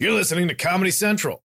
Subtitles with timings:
[0.00, 1.42] You're listening to Comedy Central.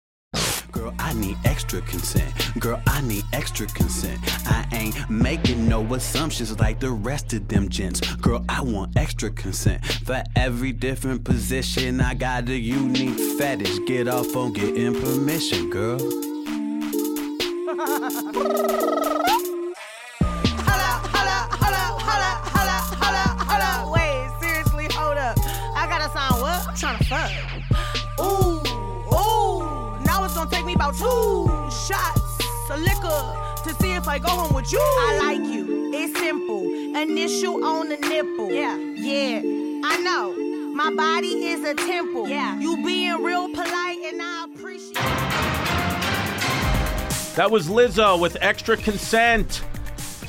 [0.71, 2.31] Girl, I need extra consent.
[2.59, 4.19] Girl, I need extra consent.
[4.45, 8.01] I ain't making no assumptions like the rest of them gents.
[8.17, 9.83] Girl, I want extra consent.
[10.05, 13.79] For every different position, I got a unique fetish.
[13.87, 15.97] Get off on getting permission, girl.
[30.83, 32.19] about two shots
[32.69, 34.79] of liquor to see if I go home with you.
[34.81, 35.91] I like you.
[35.93, 36.63] It's simple.
[36.63, 38.51] Initial on the nipple.
[38.51, 38.77] Yeah.
[38.77, 39.41] Yeah.
[39.85, 40.35] I know.
[40.73, 42.27] My body is a temple.
[42.27, 42.59] Yeah.
[42.59, 44.95] You being real polite and I appreciate
[47.35, 49.63] That was Lizzo with extra consent.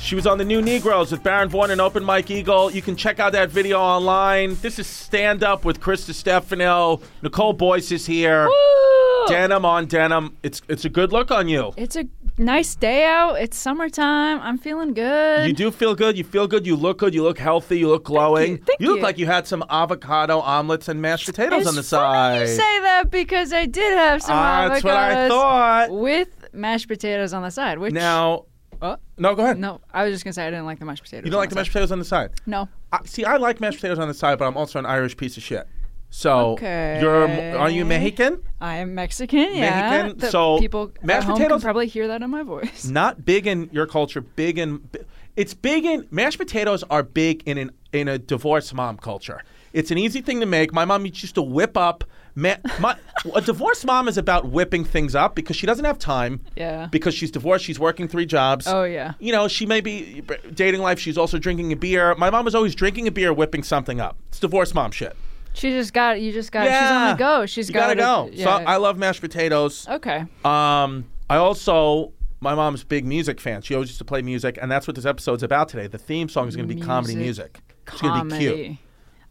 [0.05, 2.69] She was on the New Negroes with Baron Vaughn and Open Mike Eagle.
[2.69, 4.55] You can check out that video online.
[4.61, 7.01] This is Stand Up with Chris Distefano.
[7.23, 8.45] Nicole Boyce is here.
[8.45, 9.25] Woo!
[9.27, 10.37] Denim on denim.
[10.43, 11.73] It's it's a good look on you.
[11.75, 12.05] It's a
[12.37, 13.41] nice day out.
[13.41, 14.39] It's summertime.
[14.41, 15.47] I'm feeling good.
[15.47, 16.15] You do feel good.
[16.19, 16.67] You feel good.
[16.67, 17.15] You look good.
[17.15, 17.79] You look healthy.
[17.79, 18.51] You look glowing.
[18.51, 18.57] you.
[18.57, 19.01] Thank look you.
[19.01, 22.41] like you had some avocado omelets and mashed potatoes it's on the side.
[22.41, 25.89] You say that because I did have some Ah, that's what I avocados thought.
[25.89, 27.79] with mashed potatoes on the side.
[27.79, 28.45] Which now,
[28.81, 28.97] Oh.
[29.17, 29.57] no, go ahead.
[29.59, 31.25] no, I was just gonna say I didn't like the mashed potatoes.
[31.25, 32.31] You don't like the mashed potatoes on the side.
[32.45, 32.67] No.
[32.91, 35.37] I, see, I like mashed potatoes on the side, but I'm also an Irish piece
[35.37, 35.67] of shit.
[36.11, 36.99] So Okay.
[37.01, 38.41] you're are you Mexican?
[38.61, 39.53] I am Mexican.
[39.55, 39.91] Yeah.
[39.91, 42.85] Mexican, The so people mashed potatoes- can probably hear that in my voice.
[42.85, 44.21] Not big in your culture.
[44.21, 44.87] Big in
[45.35, 49.41] it's big in mashed potatoes are big in an in a divorced mom culture.
[49.73, 50.71] It's an easy thing to make.
[50.73, 52.05] My mom used to whip up.
[52.37, 52.97] Ma- my,
[53.33, 56.41] a divorced mom is about whipping things up because she doesn't have time.
[56.57, 56.87] Yeah.
[56.91, 58.67] Because she's divorced, she's working three jobs.
[58.67, 59.13] Oh, yeah.
[59.19, 60.21] You know, she may be
[60.53, 60.99] dating life.
[60.99, 62.13] She's also drinking a beer.
[62.15, 64.17] My mom was always drinking a beer, whipping something up.
[64.27, 65.15] It's divorced mom shit.
[65.53, 66.19] She just got.
[66.19, 66.65] You just got.
[66.65, 66.81] Yeah.
[66.81, 67.45] She's on the go.
[67.45, 68.29] She's got gotta go.
[68.33, 68.43] Yeah.
[68.43, 69.87] So I love mashed potatoes.
[69.87, 70.25] okay.
[70.43, 72.11] Um, I also
[72.41, 73.61] my mom's big music fan.
[73.61, 75.87] She always used to play music, and that's what this episode's about today.
[75.87, 77.61] The theme song is going to be comedy Music.
[77.61, 77.77] music.
[77.87, 78.51] It's going to be cute.
[78.51, 78.81] Comedy.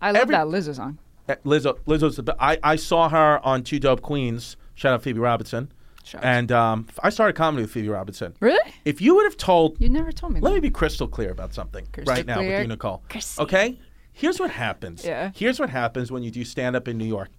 [0.01, 0.99] I love Every- that Lizzo song.
[1.29, 4.57] Uh, Lizzo, Lizzo's the be- I, I saw her on Two Dope Queens.
[4.75, 5.73] Shout out Phoebe Robinson.
[6.21, 8.35] And um, I started comedy with Phoebe Robinson.
[8.41, 8.73] Really?
[8.85, 10.55] If you would have told, You never told me let that.
[10.57, 13.03] me be crystal clear about something Crystal right now with you, Nicole.
[13.09, 13.45] Crystal.
[13.45, 13.79] Okay,
[14.13, 15.03] here's what happens.
[15.05, 15.31] Yeah.
[15.35, 17.31] Here's what happens when you do stand up in New York.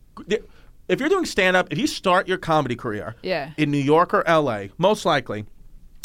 [0.88, 3.52] If you're doing stand up, if you start your comedy career Yeah.
[3.58, 5.46] in New York or LA, most likely,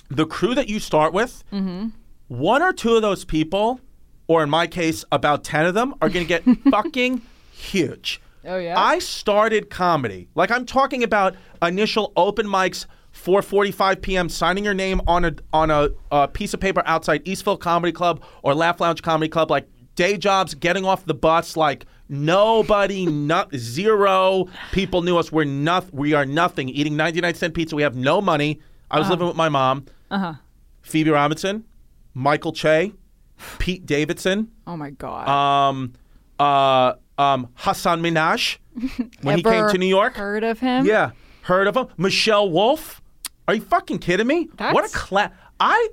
[0.08, 1.88] the crew that you start with, Mm-hmm.
[2.28, 3.80] one or two of those people,
[4.26, 7.22] or in my case, about 10 of them, are going to get fucking
[7.60, 8.20] huge.
[8.44, 8.78] Oh, yeah?
[8.78, 10.28] I started comedy.
[10.34, 14.28] Like I'm talking about initial open mics, 4:45 p.m.
[14.28, 18.22] Signing your name on a on a, uh piece of paper outside Eastville Comedy Club
[18.42, 19.50] or Laugh Lounge Comedy Club.
[19.50, 21.56] Like day jobs, getting off the bus.
[21.56, 25.30] Like nobody, not zero people knew us.
[25.30, 25.90] We're nothing.
[25.98, 26.70] We are nothing.
[26.70, 27.76] Eating 99 cent pizza.
[27.76, 28.60] We have no money.
[28.90, 29.84] I was living with my mom.
[30.10, 30.34] Uh huh.
[30.82, 31.64] Phoebe Robinson,
[32.14, 32.92] Michael Che,
[33.58, 35.28] Pete Davidson Oh my god.
[35.28, 35.92] um,
[36.38, 38.56] uh, um, Hasan Minhaj
[39.22, 40.14] when he came to New York.
[40.16, 40.86] Heard of him?
[40.86, 41.10] Yeah,
[41.42, 41.86] heard of him.
[41.96, 43.00] Michelle Wolf.
[43.48, 44.48] Are you fucking kidding me?
[44.58, 45.32] What a That's- class!
[45.58, 45.88] I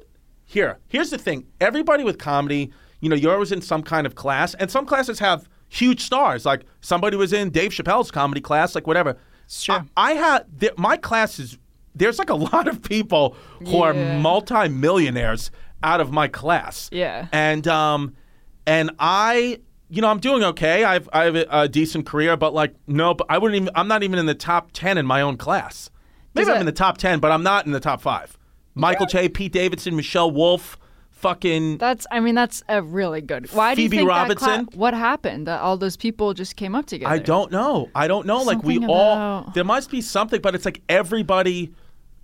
[0.46, 0.78] here.
[0.88, 1.46] Here's the thing.
[1.60, 2.72] Everybody with comedy,
[3.02, 6.46] you know, you're always in some kind of class, and some classes have huge stars.
[6.46, 9.18] Like somebody was in Dave Chappelle's comedy class, like whatever.
[9.50, 9.84] Sure.
[9.98, 11.58] I, I had th- my class is.
[11.96, 14.20] There's like a lot of people who are Yeah.
[14.22, 15.52] multimillionaires
[15.84, 16.90] out of my class.
[16.92, 17.28] Yeah.
[17.32, 18.16] And um,
[18.66, 19.60] and I,
[19.90, 20.84] you know, I'm doing okay.
[20.84, 23.70] I've I have a, a decent career, but like, no, but I wouldn't even.
[23.76, 25.90] I'm not even in the top ten in my own class.
[26.34, 28.38] Maybe Does I'm that- in the top ten, but I'm not in the top five.
[28.76, 30.78] Michael Che, Pete Davidson, Michelle Wolf,
[31.12, 31.78] fucking.
[31.80, 32.06] That's.
[32.12, 33.52] I mean, that's a really good.
[33.54, 34.48] Why do you Phoebe think Robinson?
[34.66, 35.48] That cla- what happened?
[35.48, 37.12] That all those people just came up together.
[37.12, 37.90] I don't know.
[37.96, 38.44] I don't know.
[38.44, 39.14] like we Something all.
[39.14, 41.74] about- There must be something, but it's like everybody.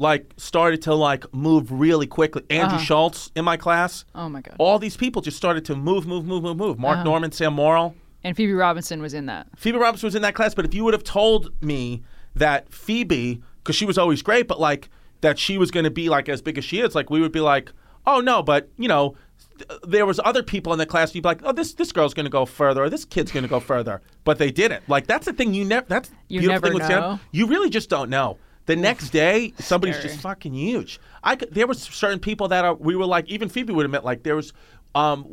[0.04, 2.44] Like started to like move really quickly.
[2.50, 2.86] Andrew Uh-huh.
[2.86, 4.04] Schulz in my class.
[4.14, 4.56] Oh my god.
[4.60, 6.78] All these people just started to move, move, move, move, move.
[6.78, 7.04] Mark Uh-huh.
[7.06, 7.96] Normand, Sam Morril.
[8.26, 9.48] And Phoebe Robinson was in that.
[9.56, 12.04] Phoebe Robinson was in that class, but if you would have told me
[12.36, 14.90] that Phoebe, because she was always great, but like
[15.22, 17.32] that she was going to be like as big as she is, like we would
[17.32, 17.72] be like,
[18.06, 19.16] oh no, but you know,
[19.58, 21.14] th- there was other people in the class.
[21.16, 23.44] You'd be like, oh, this this girl's going to go further, or this kid's going
[23.44, 24.84] to go further, but they didn't.
[24.90, 25.86] Like that's the thing you never.
[25.88, 27.20] That's You never know.
[27.32, 28.38] You really just don't know.
[28.66, 31.00] The next day, somebody's just fucking huge.
[31.24, 34.06] I could, there were certain people that are, we were like, even Phoebe would admit,
[34.06, 34.54] like there was
[34.96, 35.28] um,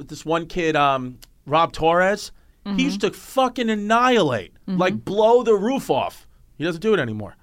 [0.00, 2.30] this one kid, um, Rob Torres.
[2.64, 2.76] Mm-hmm.
[2.78, 6.26] He used to fucking annihilate, like blow the roof off.
[6.56, 7.36] He doesn't do it anymore.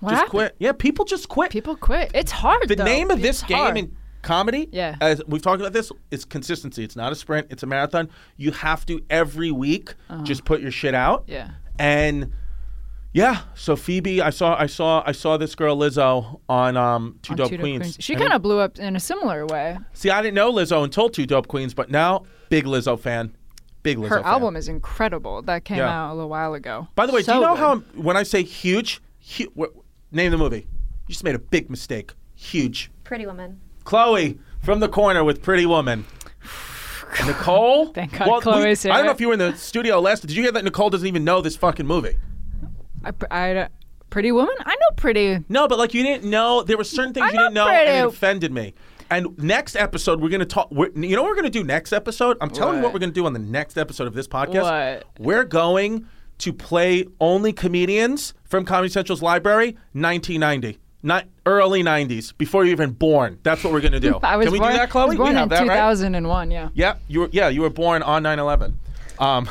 [0.00, 0.30] What just happened?
[0.30, 0.56] quit.
[0.60, 1.50] Yeah, people just quit.
[1.50, 2.10] People quit.
[2.14, 2.68] It's hard.
[2.68, 2.84] the though.
[2.84, 4.96] name of It's this game in comedy, Yeah.
[5.00, 6.84] as we've talked about this, is consistency.
[6.84, 7.48] It's not a sprint.
[7.50, 8.08] It's a marathon.
[8.36, 11.20] You have to every week just put your shit out.
[11.20, 11.32] Uh-huh.
[11.32, 11.50] Yeah.
[11.80, 12.32] And
[13.12, 13.40] Yeah.
[13.54, 17.36] So Phoebe, I saw, I saw, I saw this girl Lizzo on um, Two on
[17.38, 17.96] Dope Two Dope Queens.
[18.00, 19.78] She kind of blew up in a similar way.
[19.92, 20.10] see.
[20.10, 23.34] I didn't know Lizzo until Two Dope Queens, but now big Lizzo fan.
[23.82, 24.24] Big Lizzo Her fan.
[24.26, 25.40] album is incredible.
[25.42, 25.88] That came Yeah.
[26.08, 26.88] out a little while ago.
[26.94, 27.58] By the way, do you know good.
[27.58, 29.00] how when I say huge,
[29.36, 30.66] hu- wh- name the movie?
[31.06, 32.12] You just made a big mistake.
[32.34, 32.90] Huge.
[33.04, 33.60] Pretty Woman.
[33.84, 36.04] Chloe from the corner with Pretty Woman.
[37.26, 37.86] Nicole.
[37.86, 40.20] Thank God Well, Chloe's we- I don't know if you were in the studio last.
[40.20, 42.16] Did you hear that Nicole doesn't even know this fucking movie?
[43.30, 43.68] I, I,
[44.10, 44.54] Pretty Woman?
[44.60, 45.44] I know Pretty.
[45.48, 47.70] No, but like you didn't know there were certain things I you didn't know know,
[47.72, 48.74] and it offended me.
[49.10, 50.70] And next episode, we're gonna talk.
[50.70, 52.36] We're, you know what we're gonna do next episode?
[52.40, 52.94] I'm telling you what What?
[52.94, 54.62] we're gonna do on the next episode of this podcast.
[54.62, 55.06] What?
[55.18, 56.06] We're going
[56.38, 62.92] to play only comedians from Comedy Central's library, 1990, not early 90s, before you're even
[62.92, 63.38] born.
[63.42, 64.18] That's what we're gonna do.
[64.22, 65.02] I was Can we born, do that, Chloe?
[65.02, 65.90] I was born we in that, right?
[65.90, 66.68] 2001, yeah.
[66.74, 67.28] Yeah, you were.
[67.32, 68.74] Yeah, you were born on 9/11.
[69.20, 69.48] Um,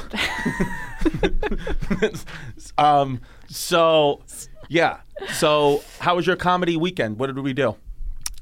[2.78, 3.22] um.
[3.48, 4.22] So,
[4.70, 4.98] yeah.
[5.34, 7.20] So, how was your comedy weekend?
[7.20, 7.76] What did we do?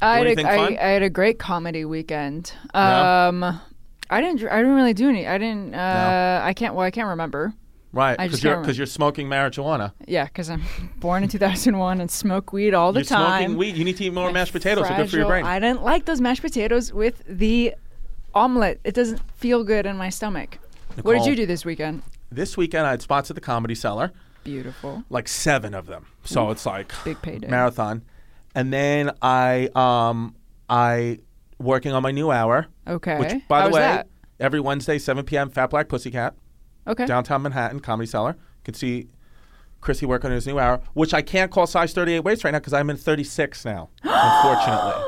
[0.01, 0.77] I had, anything a, I, fun?
[0.77, 2.53] I had a great comedy weekend.
[2.73, 3.27] Yeah?
[3.27, 3.61] Um,
[4.09, 4.43] I didn't.
[4.47, 5.27] I didn't really do any.
[5.27, 5.73] I didn't.
[5.73, 6.75] Uh, I can't.
[6.75, 7.53] Well, I can't remember.
[7.91, 9.93] Right, because you're because you're smoking marijuana.
[10.05, 10.63] Yeah, because I'm
[10.97, 13.43] born in 2001 and smoke weed all the You're time.
[13.43, 13.77] smoking weed.
[13.77, 14.85] You need to eat more mashed potatoes.
[14.85, 15.45] They're good for your brain.
[15.45, 17.73] I didn't like those mashed potatoes with the
[18.33, 18.81] omelet.
[18.83, 20.57] It doesn't feel good in my stomach.
[21.03, 22.03] What did you do this weekend?
[22.31, 24.11] this weekend, I had spots at the Comedy Cellar,
[24.45, 25.03] Beautiful.
[25.09, 26.05] like seven of them.
[26.23, 27.49] So it's like Big payday.
[27.49, 28.03] marathon.
[28.55, 30.35] And then I um
[30.69, 31.19] I
[31.59, 33.17] working on my new hour, Okay.
[33.19, 34.07] which by How the way, that?
[34.39, 35.49] every Wednesday, 7 p.m.
[35.49, 36.35] Fat Black Pussycat,
[36.87, 37.05] Okay.
[37.05, 38.31] downtown Manhattan, Comedy Cellar.
[38.37, 39.07] You can see
[39.81, 42.59] Chrissy working on his new hour, which I can't call size 38 waist right now
[42.59, 45.03] because I'm in 36 now, unfortunately.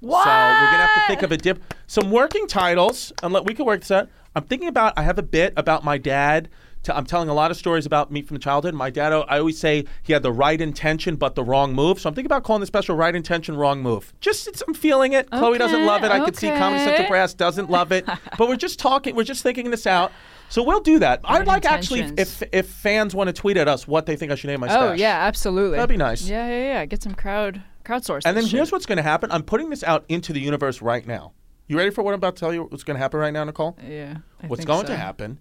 [0.00, 0.24] What?
[0.24, 1.62] So we're gonna have to think of a dip.
[1.88, 4.08] Some working titles, and let we can work this out.
[4.36, 4.92] I'm thinking about.
[4.96, 6.48] I have a bit about my dad.
[6.96, 8.74] I'm telling a lot of stories about me from childhood.
[8.74, 12.00] My dad, I always say he had the right intention but the wrong move.
[12.00, 15.12] So I'm thinking about calling the special "Right Intention, Wrong Move." Just it's, I'm feeling
[15.12, 15.30] it.
[15.30, 16.10] Chloe doesn't love it.
[16.10, 17.08] I could see Comedy Central okay.
[17.08, 18.06] Brass doesn't love it.
[18.38, 19.14] but we're just talking.
[19.14, 20.12] We're just thinking this out.
[20.50, 21.20] So we'll do that.
[21.24, 24.32] I'd Right like actually if if fans want to tweet at us what they think
[24.32, 24.98] I should name my Oh stash.
[24.98, 25.76] yeah, absolutely.
[25.76, 26.26] That'd be nice.
[26.28, 26.84] Yeah, yeah, yeah.
[26.86, 28.22] Get some crowd crowdsource.
[28.24, 28.72] And then here's shit.
[28.72, 29.30] what's going to happen.
[29.30, 31.32] I'm putting this out into the universe right now.
[31.66, 32.64] You ready for what I'm about to tell you?
[32.64, 33.76] What's going to happen right now, Nicole?
[33.86, 34.18] Yeah.
[34.42, 34.92] I What's going so.
[34.92, 35.38] to happen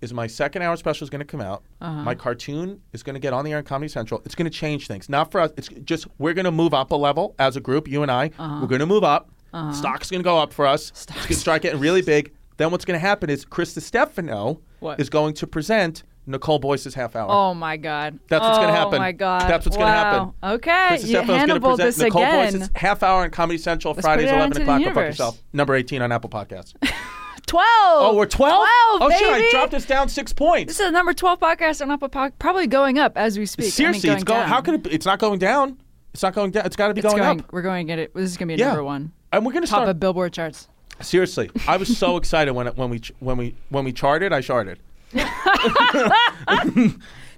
[0.00, 1.62] is my second hour special is going to come out.
[1.80, 2.02] Uh-huh.
[2.02, 4.22] My cartoon is going to get on the air on Comedy Central.
[4.24, 5.08] It's going to change things.
[5.08, 5.50] Not for us.
[5.56, 7.88] It's just we're going to move up a level as a group.
[7.88, 8.30] You and I.
[8.38, 8.58] Uh-huh.
[8.62, 9.30] We're going to move up.
[9.72, 10.90] Stock's going to go up for us.
[10.90, 12.32] It's going to start getting really big.
[12.56, 14.60] Then what's going to happen is Chris Distefano
[14.98, 17.30] is going to present Nicole Boyce's half hour.
[17.30, 18.18] Oh my god.
[18.28, 18.96] That's what's gonna happen.
[18.96, 19.48] Oh my god.
[19.48, 20.32] That's what's gonna happen.
[20.42, 20.86] Okay.
[20.88, 22.52] Chris you going to Hannibal this Nicole again.
[22.52, 24.80] Boyce's half hour on Comedy Central Let's Fridays, put it out 11 o'clock.
[24.80, 25.42] Go fuck yourself.
[25.52, 26.74] Number 18 on Apple Podcasts.
[27.50, 27.66] Twelve.
[27.66, 28.48] Oh, we're 12?
[28.52, 29.02] Twelve.
[29.02, 29.18] oh, baby.
[29.18, 30.68] shit, I dropped us down six points.
[30.70, 33.64] This is the number twelve podcast on Apple Pod, probably going up as we speak.
[33.64, 34.40] I mean, Seriously, it's going.
[34.42, 34.48] down.
[34.48, 34.82] How could it?
[34.84, 34.90] Be?
[34.90, 35.76] It's not going down.
[36.14, 36.64] It's not going down.
[36.64, 37.52] It's got to be going, going, up.
[37.52, 38.14] We're going to get it.
[38.14, 38.68] This is going to be Yeah.
[38.68, 39.10] number one.
[39.32, 39.88] And we're going to Top start.
[39.88, 40.68] of Billboard charts.
[41.00, 44.32] Seriously, I was so excited when it, when we when we when we charted.
[44.32, 44.78] I charted.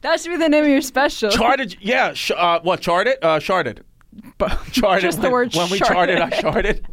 [0.02, 1.30] That should be the name of your special.
[1.30, 1.76] Charted.
[1.80, 2.12] Yeah.
[2.12, 3.16] Sh- uh, what charted?
[3.22, 3.84] Uh, charted.
[4.72, 5.00] Charted.
[5.02, 6.86] Just the when, word when we charted, I charted.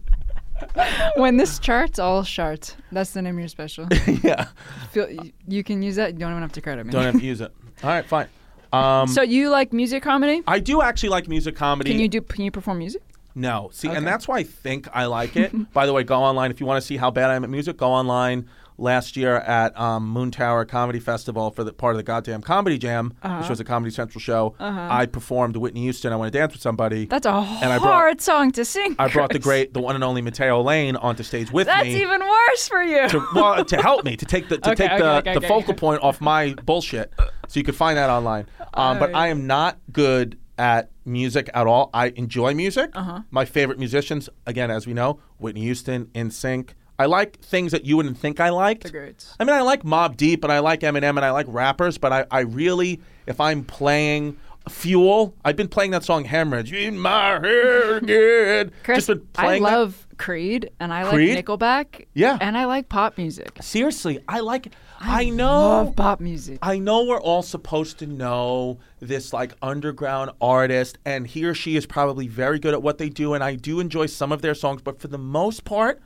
[1.16, 2.76] when this charts, all charts.
[2.92, 3.88] That's the name of your special.
[4.24, 4.48] yeah.
[4.92, 6.14] Feel, you- you can use that.
[6.14, 6.92] You don't even have to credit me.
[6.94, 7.52] Don't have to use it.
[7.84, 8.28] All right, fine.
[8.72, 10.44] Um, so you like music comedy?
[10.46, 11.90] I do actually like music comedy.
[11.92, 12.22] Can you do?
[12.22, 13.02] Can you perform music?
[13.36, 13.70] No.
[13.74, 13.98] See, Okay.
[13.98, 15.74] and that's why I think I like it.
[15.74, 17.50] By the way, go online if you want to see how bad I am at
[17.50, 17.78] music.
[17.78, 18.48] Go online.
[18.80, 23.14] Last year at um, Moontower Comedy Festival for the part of the goddamn Comedy Jam,
[23.22, 23.40] Uh-huh.
[23.40, 26.14] which was a Comedy Central show, I performed Whitney Houston.
[26.14, 27.06] I want to dance with somebody.
[27.06, 28.96] That's a I brought- hard song to sing.
[28.98, 31.92] I brought the great, the one and only Mateo Lane onto stage with That's me.
[31.94, 33.10] That's even worse for you.
[33.10, 35.42] to, well, to help me to take the to Okay, take okay, the, okay, the
[35.42, 37.12] focal point off my bullshit,
[37.48, 38.48] so you could find that online.
[38.74, 41.90] Um, but I am not good at music at all.
[41.94, 42.92] I enjoy music.
[42.94, 43.22] Uh-huh.
[43.32, 46.70] My favorite musicians, again, as we know, Whitney Houston, NSYNC.
[47.00, 48.84] I like things that you wouldn't think I liked.
[48.84, 49.34] The greats.
[49.40, 51.98] I mean, I like Mobb Deep, and I like Eminem, and I like rappers.
[51.98, 54.36] But I, I really, if I'm playing
[54.68, 58.72] Fuel, I've been playing that song Hemorrhage in my head again.
[58.84, 59.72] Chris, Just been I playing that.
[59.78, 61.36] love Creed and I Creed?
[61.36, 62.06] like Nickelback.
[62.14, 62.38] Yeah.
[62.42, 63.58] And I like pop music.
[63.62, 64.74] Seriously, I like.
[65.00, 65.48] I, know.
[65.48, 66.60] I love pop music.
[66.62, 71.78] I know we're all supposed to know this like underground artist, and he or she
[71.78, 74.54] is probably very good at what they do, and I do enjoy some of their
[74.54, 76.02] songs, but for the most part,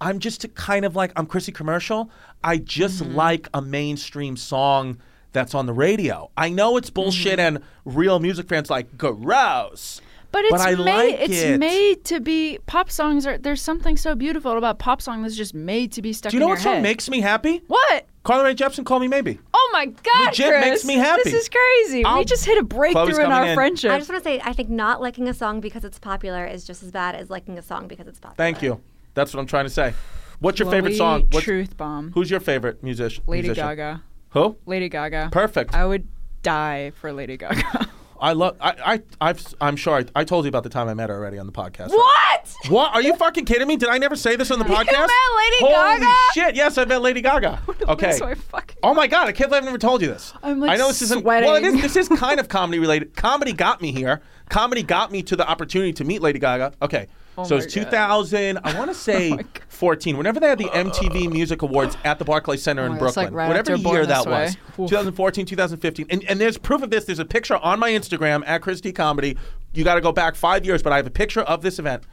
[0.00, 2.10] I'm just a kind of like I'm Chrissy commercial.
[2.44, 3.14] I just Mm-hmm.
[3.14, 4.98] like a mainstream song
[5.32, 6.30] that's on the radio.
[6.36, 10.00] I know it's bullshit, and real music fans like gross.
[10.32, 11.58] But it's I made like it's it.
[11.58, 15.54] made to be pop songs are there's something so beautiful about pop song that's just
[15.54, 17.62] made to be stuck Do you know in what your song makes me happy?
[17.68, 18.06] What?
[18.22, 19.38] Carly Rae Jepsen, call me maybe.
[19.54, 20.64] Oh my God, Legit Chris.
[20.64, 21.22] makes me happy.
[21.24, 22.04] This is crazy.
[22.04, 23.54] I'll- we just hit a breakthrough in our in.
[23.54, 23.92] friendship.
[23.92, 26.64] I just want to say, I think not liking a song because it's popular is
[26.64, 28.36] just as bad as liking a song because it's popular.
[28.36, 28.80] Thank you.
[29.16, 29.94] That's what I'm trying to say.
[30.40, 31.26] What's your favorite song?
[31.30, 32.12] What's, Truth Bomb.
[32.12, 33.24] Who's your favorite musician?
[33.26, 33.66] Lady musician?
[33.66, 34.02] Gaga.
[34.30, 34.58] Who?
[34.66, 35.30] Lady Gaga.
[35.32, 35.74] Perfect.
[35.74, 36.06] I would
[36.42, 37.88] die for Lady Gaga.
[38.20, 38.56] I love.
[38.60, 38.74] I.
[38.84, 39.02] I.
[39.30, 39.96] I've, I'm sure.
[39.96, 41.88] I, I told you about the time I met her already on the podcast.
[41.88, 42.54] what?
[42.68, 42.94] What?
[42.94, 43.76] Are you fucking kidding me?
[43.76, 44.86] Did I never say this on the podcast?
[44.86, 46.12] met Lady Holy Gaga?
[46.34, 46.54] shit!
[46.54, 47.62] Yes, I met Lady Gaga.
[47.88, 48.12] Okay.
[48.12, 48.78] So I fucking.
[48.82, 49.28] Oh my god!
[49.28, 50.32] I can't believe I've never told you this.
[50.42, 51.24] I'm, like, I know this isn't.
[51.24, 51.80] Well, it is, sweating.
[51.80, 53.14] this is kind of comedy related.
[53.14, 54.22] Comedy got me here.
[54.48, 56.72] Comedy got me to the opportunity to meet Lady Gaga.
[56.82, 57.06] Okay.
[57.38, 58.58] Oh so Oh my it's 2000.
[58.62, 59.46] I want to say God.
[59.68, 60.16] 14.
[60.16, 63.14] Whenever they had the MTV Music Awards at the Barclays Center in oh God, it's
[63.14, 64.44] Brooklyn, like right whatever year that Way.
[64.44, 64.88] was, Oof.
[64.88, 67.04] 2014, 2015, and and there's proof of this.
[67.04, 69.36] There's a picture on my Instagram at ChrisDComedy.
[69.74, 72.04] You got to go back five years, but I have a picture of this event.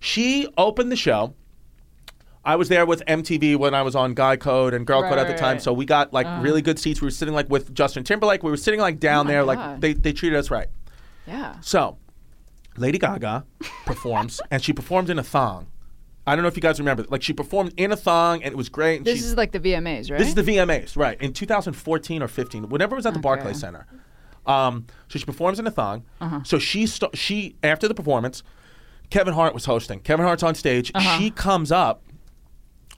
[0.00, 1.34] She opened the show.
[2.44, 5.18] I was there with MTV when I was on Guy Code and Girl Right, Code
[5.18, 5.62] at the right, time, right.
[5.62, 6.66] so we got like really uh-huh.
[6.66, 7.00] good seats.
[7.02, 8.42] We were sitting like with Justin Timberlake.
[8.42, 10.68] We were sitting like down oh my there, like they they treated us right.
[11.26, 11.60] Yeah.
[11.60, 11.98] So,
[12.78, 13.44] Lady Gaga
[13.86, 15.66] performs, and she performed in a thong.
[16.26, 17.04] I don't know if you guys remember.
[17.08, 18.98] Like she performed in a thong, and it was great.
[18.98, 20.18] And This she, is like the VMAs, right?
[20.18, 21.20] this is the VMAs, right?
[21.22, 23.86] In 2014 or 15, whenever it was at the Barclays Center.
[24.46, 26.04] Um, so she performs in a thong.
[26.20, 26.40] Uh-huh.
[26.44, 28.42] So she st- she after the performance,
[29.10, 30.00] Kevin Hart was hosting.
[30.00, 30.90] Kevin Hart's on stage.
[30.94, 31.18] Uh-huh.
[31.18, 32.02] She comes up.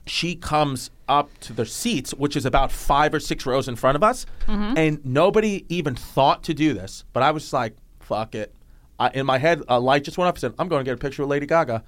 [0.07, 3.95] She comes up to the seats, which is about five or six rows in front
[3.95, 4.77] of us, Mm-hmm.
[4.77, 7.05] and nobody even thought to do this.
[7.13, 8.53] But I was like, "Fuck it."
[9.01, 10.35] I, in my head, a light just went up.
[10.35, 11.83] and said, "I'm going to get a picture with Lady Gaga."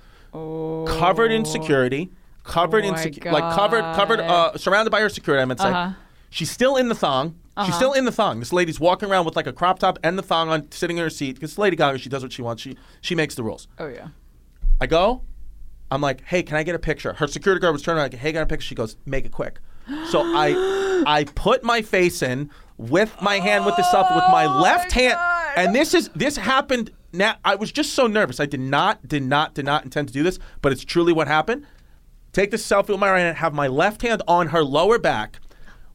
[1.00, 2.12] Covered in security,
[2.44, 5.42] covered Oh in my secu- like covered, covered, uh, surrounded by her security.
[5.42, 5.70] I meant to say.
[5.72, 5.94] Uh-huh.
[6.30, 7.36] She's still in the thong.
[7.66, 8.40] She's still in the thong.
[8.40, 11.04] This lady's walking around with like a crop top and the thong on, sitting in
[11.04, 11.34] her seat.
[11.36, 12.64] Because Lady Gaga, she does what she wants.
[12.64, 13.68] She she makes the rules.
[13.78, 14.08] oh yeah.
[14.82, 15.22] I go.
[15.92, 17.14] I'm like, hey, can I get a picture?
[17.14, 18.66] Her security guard was turning around, like, hey, I get a picture?
[18.66, 19.60] She goes, make it quick.
[20.10, 24.46] So I I put my face in with my hand with the stuff with my
[24.62, 25.18] left hand,
[25.56, 26.90] and this is this happened.
[27.14, 28.40] Now I was just so nervous.
[28.40, 31.28] I did not did not did not intend to do this, but it's truly what
[31.28, 31.66] happened.
[32.34, 35.40] Take the selfie with my right hand, have my left hand on her lower back.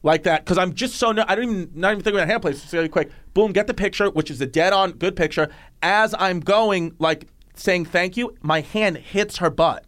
[0.01, 2.41] Like that, because I'm just so ner- I don't even not even think about hand
[2.41, 2.63] plays.
[2.63, 3.11] It's really quick.
[3.33, 5.49] Boom, get the picture, which is a dead on good picture.
[5.83, 9.83] As I'm going, like saying thank you, my hand hits her butt,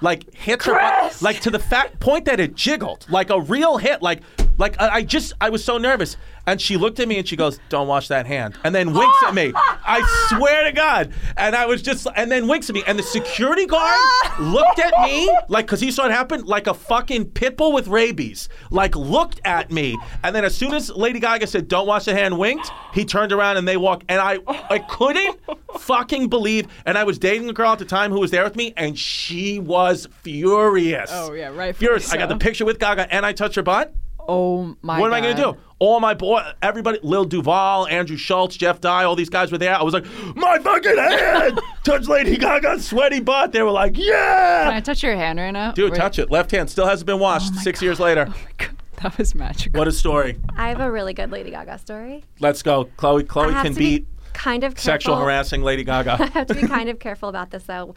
[0.00, 3.78] like hits her butt, like to the fact point that it jiggled, like a real
[3.78, 4.22] hit, like
[4.58, 6.16] like I, I just I was so nervous.
[6.48, 9.16] And she looked at me and she goes, "Don't wash that hand," and then winks
[9.26, 9.52] at me.
[9.56, 11.12] I swear to God.
[11.36, 12.84] And I was just, and then winks at me.
[12.86, 13.98] And the security guard
[14.38, 17.88] looked at me like, because he saw it happen, like a fucking pit bull with
[17.88, 18.48] rabies.
[18.70, 22.14] Like looked at me, and then as soon as Lady Gaga said, "Don't wash the
[22.14, 22.70] hand," winked.
[22.94, 24.38] He turned around and they walked, and I,
[24.70, 25.40] I couldn't
[25.78, 26.68] fucking believe.
[26.86, 28.96] And I was dating a girl at the time who was there with me, and
[28.96, 31.10] she was furious.
[31.12, 31.74] Oh, yeah, right.
[31.74, 32.12] Furious.
[32.12, 33.92] I got the picture with Gaga, and I touched her butt.
[34.28, 35.00] Oh my.
[35.00, 35.56] What am I going to do?
[35.78, 39.74] All my boy, everybody, Lil Duval, Andrew Schulz, Jeff Dye, all these guys were there.
[39.74, 41.60] I was like, my fucking hand!
[41.84, 43.52] touch Lady Gaga's sweaty butt.
[43.52, 44.62] They were like, yeah.
[44.64, 44.76] Can yeah!
[44.78, 45.72] I touch your hand right now?
[45.72, 45.98] Dude, Wait.
[45.98, 46.30] touch it.
[46.30, 48.24] Left hand still hasn't been washed oh my six years later.
[48.26, 49.78] Oh my God, that was magical.
[49.78, 50.38] What a story.
[50.56, 52.24] I have a really good Lady Gaga story.
[52.40, 52.84] Let's go.
[52.96, 56.16] Chloe, I Chloe have can to be beat kind of sexual harassing Lady Gaga.
[56.20, 57.94] I have to be kind of careful about this though,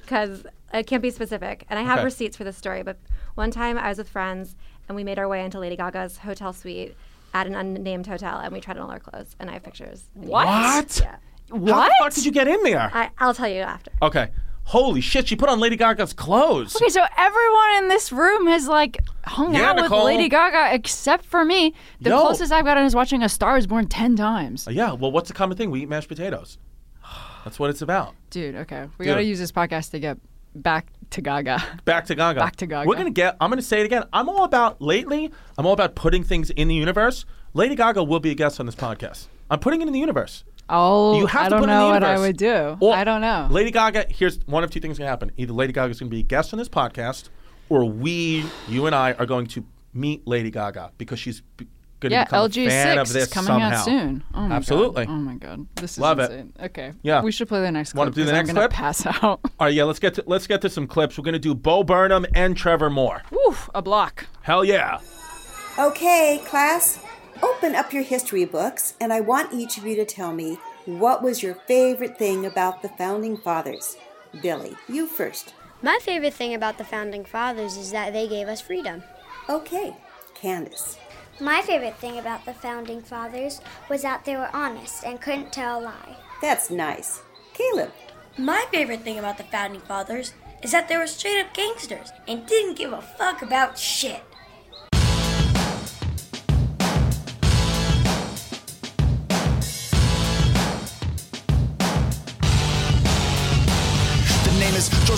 [0.00, 1.66] because I can't be specific.
[1.70, 2.04] And I have Okay.
[2.06, 2.82] receipts for this story.
[2.82, 2.98] But
[3.36, 4.56] one time I was with friends
[4.92, 6.94] and we made our way into Lady Gaga's hotel suite
[7.32, 9.34] at an unnamed hotel, and we tried on all our clothes.
[9.40, 10.04] And I have pictures.
[10.12, 10.46] What?
[10.46, 11.00] What?
[11.02, 11.16] Yeah,
[11.50, 11.92] How the What?
[11.98, 12.90] fuck did you get in there?
[12.92, 13.90] I, I'll tell you after.
[14.02, 14.28] Okay.
[14.64, 16.76] Holy shit, she put on Lady Gaga's clothes.
[16.76, 20.00] Okay, so everyone in this room has like hung Yeah, out Nicole.
[20.04, 21.74] with Lady Gaga except for me.
[22.02, 22.20] The Yo.
[22.20, 24.68] closest I've gotten is watching A Star Is Born ten times.
[24.68, 25.70] Uh, yeah, well, what's the common thing?
[25.70, 26.58] We eat mashed potatoes.
[27.44, 28.14] That's what it's about.
[28.30, 29.12] Dude, okay, we Dude.
[29.14, 30.18] gotta use this podcast to get
[30.54, 31.62] back to Gaga.
[31.84, 32.40] Back to Gaga.
[32.40, 32.88] Back to Gaga.
[32.88, 33.36] We're gonna get.
[33.40, 34.04] I'm gonna say it again.
[34.12, 35.30] I'm all about lately.
[35.56, 37.24] I'm all about putting things in the universe.
[37.54, 39.26] Lady Gaga will be a guest on this podcast.
[39.50, 40.44] I'm putting it in the universe.
[40.68, 42.76] Oh, You have I to don't put in know the what I would do.
[42.80, 43.48] Or I don't know.
[43.50, 44.06] Lady Gaga.
[44.08, 45.30] Here's one of two things gonna happen.
[45.36, 47.28] Either Lady Gaga is gonna be a guest on this podcast,
[47.68, 51.42] or we, you and I, are going to meet Lady Gaga because she's
[52.02, 53.76] b- gonna yeah, become LG a fan six of this is coming somehow.
[53.78, 54.24] out soon.
[54.34, 55.06] Oh my Absolutely.
[55.06, 55.12] God.
[55.12, 56.46] Oh my god, this is Love it.
[56.62, 57.22] Okay, Yeah.
[57.22, 58.16] we should play the next Wanna clip.
[58.16, 58.76] do the next I'm gonna clip?
[58.76, 59.22] pass out.
[59.22, 59.84] All right, yeah.
[59.84, 61.16] Let's get to let's get to some clips.
[61.16, 63.22] We're gonna do Bo Burnham and Trevor Moore.
[63.48, 64.26] Oof, a block.
[64.42, 64.98] Hell yeah.
[65.78, 66.98] Okay, class,
[67.42, 71.22] open up your history books, and I want each of you to tell me what
[71.22, 73.96] was your favorite thing about the founding fathers.
[74.42, 75.54] Billy, you first.
[75.80, 79.02] My favorite thing about the founding fathers is that they gave us freedom.
[79.48, 79.94] Okay,
[80.34, 80.98] Candace.
[81.42, 85.80] My favorite thing about the founding fathers was that they were honest and couldn't tell
[85.80, 86.16] a lie.
[86.40, 87.20] That's nice.
[87.52, 87.90] Caleb.
[88.38, 92.46] My favorite thing about the founding fathers is that they were straight up gangsters and
[92.46, 94.22] didn't give a fuck about shit.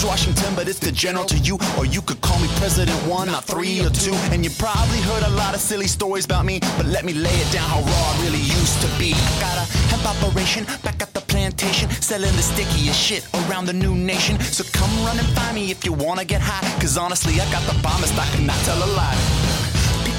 [0.05, 1.59] George Washington, but it's the general to you.
[1.79, 4.15] Or you could call me President One, not three or two.
[4.33, 7.35] And you probably heard a lot of silly stories about me, but let me lay
[7.35, 9.13] it down how raw I really used to be.
[9.15, 13.73] I got a hemp operation back at the plantation, selling the stickiest shit around the
[13.73, 14.39] new nation.
[14.41, 16.67] So come run and find me if you wanna get high.
[16.81, 19.19] Cause honestly, I got the bombest, I cannot tell a lie.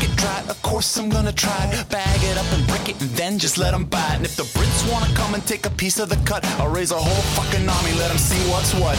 [0.08, 1.62] It of course I'm gonna try.
[1.90, 4.18] Bag it up and brick it, and then just let them buy it.
[4.18, 6.92] And if the Brits wanna come and take a piece of the cut, I'll raise
[6.92, 8.98] a whole fucking army, let them see what's what.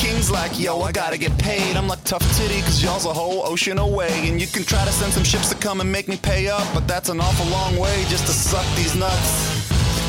[0.00, 1.76] King's like, yo, I gotta get paid.
[1.76, 4.28] I'm like tough titty, cause y'all's a whole ocean away.
[4.30, 6.66] And you can try to send some ships to come and make me pay up,
[6.72, 9.68] but that's an awful long way just to suck these nuts.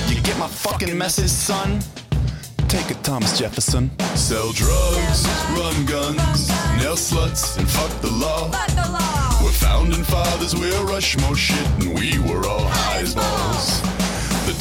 [0.10, 1.82] You get my fucking message, son?
[2.70, 3.92] Take it, Thomas Jefferson.
[4.16, 5.28] Sell drugs,
[5.60, 6.48] run guns,
[6.80, 8.50] nail sluts, and fuck the law.
[9.44, 13.91] We're founding fathers, we're Rushmore shit, and we were all high as balls.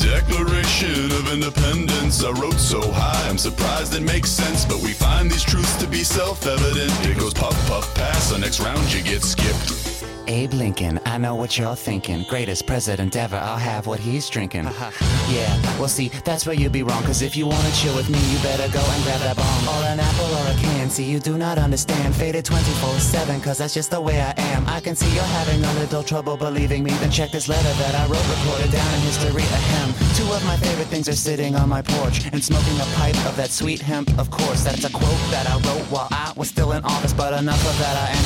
[0.03, 5.31] Declaration of Independence I wrote so high, I'm surprised it makes sense, but we find
[5.31, 6.91] these truths to be self-evident.
[7.07, 9.90] It goes puff, puff, pass, the next round you get skipped.
[10.31, 12.25] Abe Lincoln, I know what you're thinking.
[12.29, 14.65] Greatest president ever, I'll have what he's drinking.
[14.65, 14.93] Uh-huh.
[15.35, 17.03] yeah, well, see, that's where you'd be wrong.
[17.03, 19.69] Cause if you wanna chill with me, you better go and grab that bomb.
[19.69, 20.89] Or an apple or a can.
[20.89, 22.15] See, you do not understand.
[22.15, 24.69] Faded 24 7, cause that's just the way I am.
[24.69, 26.93] I can see you're having a little trouble believing me.
[27.03, 29.43] Then check this letter that I wrote, recorded down in history.
[29.43, 29.93] Ahem.
[30.15, 33.35] Two of my favorite things are sitting on my porch and smoking a pipe of
[33.35, 34.17] that sweet hemp.
[34.17, 37.13] Of course, that's a quote that I wrote while I was still in office.
[37.13, 38.25] But enough of that, I am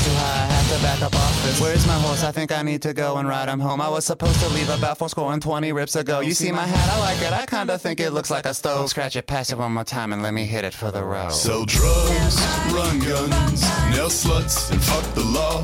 [0.79, 0.87] too high.
[0.87, 1.61] I have to back up office.
[1.61, 2.25] Where's my horse?
[2.25, 3.81] I think I need to go and ride him home.
[3.81, 6.21] I was supposed to leave about four score and 20 rips ago.
[6.21, 6.93] You see my hat?
[6.93, 7.33] I like it.
[7.33, 8.89] I kinda think it looks like a stove.
[8.91, 11.33] Scratch it, pass it one more time, and let me hit it for the road.
[11.33, 12.37] Sell drugs,
[12.73, 15.63] run guns, nail sluts, and fuck the law.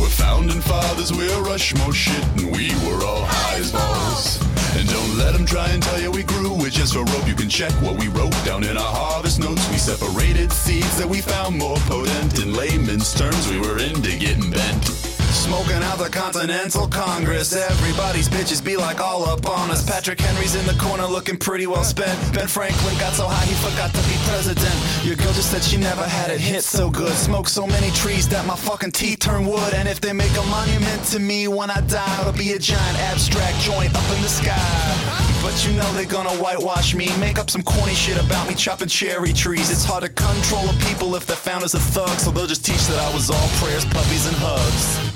[0.00, 4.47] We're founding fathers, we're Rushmore shit, and we were all high as balls.
[4.76, 7.26] And don't let them try and tell you we grew with just a rope.
[7.26, 9.68] You can check what we wrote down in our harvest notes.
[9.70, 12.40] We separated seeds that we found more potent.
[12.40, 15.07] In layman's terms, we were into getting bent.
[15.48, 17.56] Smoking out the Continental Congress.
[17.56, 19.82] Everybody's bitches be like all up on us.
[19.82, 22.18] Patrick Henry's in the corner looking pretty well spent.
[22.34, 24.76] Ben Franklin got so high he forgot to be president.
[25.06, 27.14] Your girl just said she never had it hit so good.
[27.14, 29.72] Smoke so many trees that my fucking teeth turn wood.
[29.72, 32.98] And if they make a monument to me when I die, it'll be a giant
[33.08, 35.18] abstract joint up in the sky.
[35.40, 38.88] But you know they're gonna whitewash me, make up some corny shit about me chopping
[38.88, 39.70] cherry trees.
[39.70, 42.86] It's hard to control a people if their founders are thugs, so they'll just teach
[42.88, 45.07] that I was all prayers, puppies, and hugs.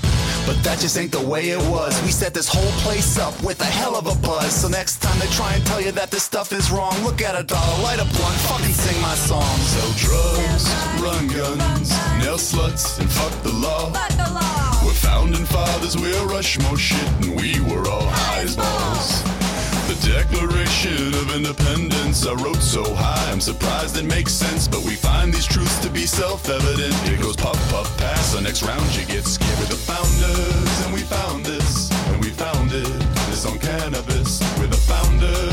[0.46, 2.00] But that just ain't the way it was.
[2.02, 4.52] We set this whole place up with a hell of a buzz.
[4.52, 7.38] So next time they try and tell you that this stuff is wrong, look at
[7.38, 9.56] a dollar, light a blunt, fucking sing my song.
[9.72, 10.64] Sell drugs,
[11.00, 13.92] run guns, nail sluts, and fuck the law.
[14.84, 19.31] We're founding fathers, we're Rushmore shit, and we were all high as balls.
[20.02, 25.32] Declaration of Independence I wrote so high, I'm surprised it makes sense, but we find
[25.32, 26.94] these truths to be self-evident.
[27.06, 29.56] It goes puff, puff, pass, the next round you get scared.
[29.60, 32.88] We're the founders, and we found this, and we found it
[33.30, 34.40] this on cannabis.
[34.58, 35.51] We're the founders,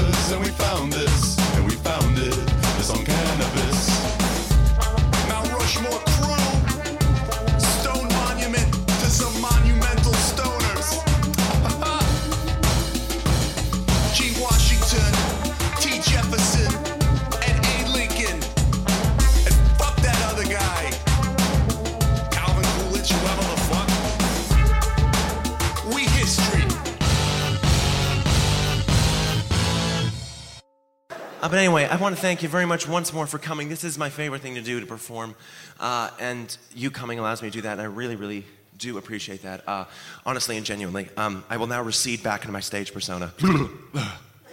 [31.89, 33.67] I want to thank you very much once more for coming.
[33.67, 35.33] This is my favorite thing to do to perform,
[35.79, 38.45] uh, and you coming allows me to do that, and I really, really
[38.77, 39.85] do appreciate that, uh,
[40.23, 41.09] honestly and genuinely.
[41.17, 43.33] Um, I will now recede back into my stage persona.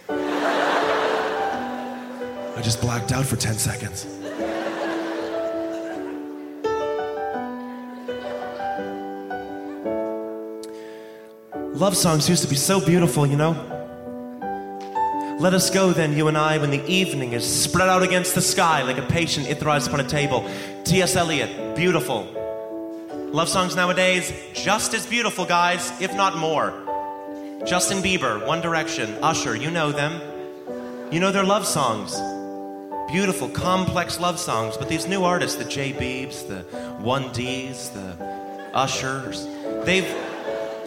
[0.09, 4.07] I just blacked out for 10 seconds.
[11.79, 13.76] Love songs used to be so beautiful, you know?
[15.39, 18.41] Let us go then, you and I, when the evening is spread out against the
[18.41, 20.49] sky like a patient etherized upon a table.
[20.83, 21.15] T.S.
[21.15, 22.27] Eliot, beautiful.
[23.11, 26.73] Love songs nowadays, just as beautiful, guys, if not more.
[27.67, 30.19] Justin Bieber, One Direction, Usher, you know them.
[31.11, 32.15] You know their love songs.
[33.11, 35.93] Beautiful, complex love songs, but these new artists, the J.
[35.93, 36.65] Beebs, the
[37.03, 38.25] 1Ds, the
[38.73, 39.45] Ushers,
[39.85, 40.07] they've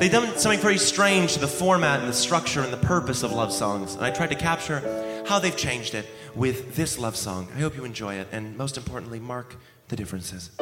[0.00, 3.32] They've done something very strange to the format and the structure and the purpose of
[3.32, 3.96] love songs.
[3.96, 4.80] And I tried to capture
[5.28, 7.48] how they've changed it with this love song.
[7.54, 9.56] I hope you enjoy it, and most importantly, mark
[9.88, 10.52] the differences.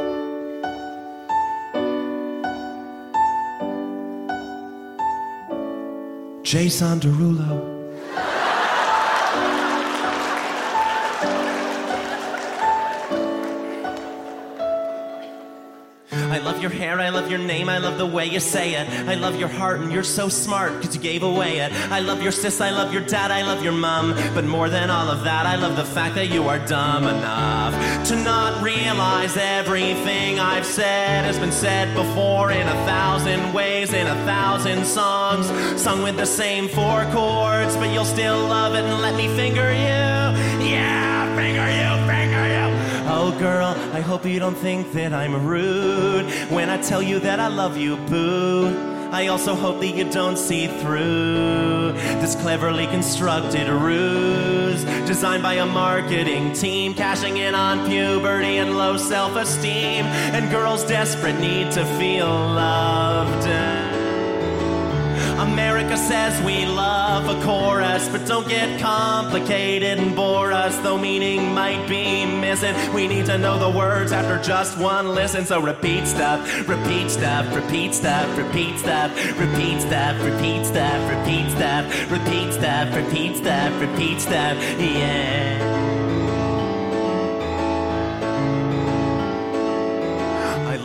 [6.42, 7.77] Jason Derulo.
[16.68, 18.88] Your hair, I love your name, I love the way you say it.
[19.08, 21.72] I love your heart, and you're so smart because you gave away it.
[21.90, 24.14] I love your sis, I love your dad, I love your mom.
[24.34, 27.72] But more than all of that, I love the fact that you are dumb enough
[28.08, 34.06] to not realize everything I've said has been said before in a thousand ways, in
[34.06, 35.46] a thousand songs.
[35.80, 39.72] Sung with the same four chords, but you'll still love it and let me finger
[39.72, 40.57] you.
[43.32, 47.48] Girl, I hope you don't think that I'm rude when I tell you that I
[47.48, 48.96] love you, boo.
[49.10, 55.66] I also hope that you don't see through this cleverly constructed ruse designed by a
[55.66, 61.84] marketing team cashing in on puberty and low self esteem and girls' desperate need to
[61.98, 63.77] feel loved.
[65.52, 71.54] America says we love a chorus, but don't get complicated and bore us, though meaning
[71.54, 72.74] might be missing.
[72.94, 77.54] We need to know the words after just one listen, so repeat stuff, repeat stuff,
[77.54, 84.20] repeat stuff, repeat stuff, repeat stuff, repeat stuff, repeat stuff, repeat stuff, repeat stuff, repeat
[84.20, 85.87] stuff, yeah.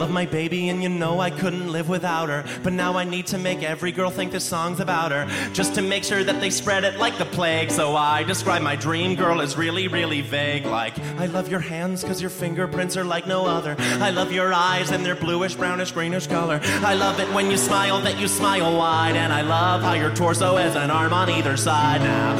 [0.03, 2.43] Love my baby, and you know I couldn't live without her.
[2.61, 5.25] But now I need to make every girl think this song's about her.
[5.53, 7.71] Just to make sure that they spread it like the plague.
[7.71, 10.65] So I describe my dream girl as really, really vague.
[10.65, 13.77] Like, I love your hands, cause your fingerprints are like no other.
[13.79, 16.59] I love your eyes, and they're bluish, brownish, greenish color.
[16.83, 19.15] I love it when you smile, that you smile wide.
[19.15, 22.01] And I love how your torso has an arm on either side.
[22.01, 22.35] Now,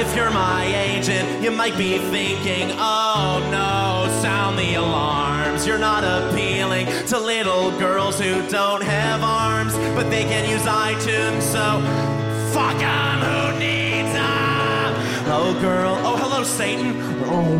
[0.00, 4.76] if you're my agent, you might be thinking, oh no, sound the
[5.62, 5.66] alarms.
[5.66, 11.42] You're not appealing to little girls who don't have arms, but they can use iTunes,
[11.42, 11.80] so
[12.52, 14.94] fuck 'em, who needs 'em?
[15.28, 16.96] Oh, girl, oh, hello, Satan.
[17.26, 17.58] Oh,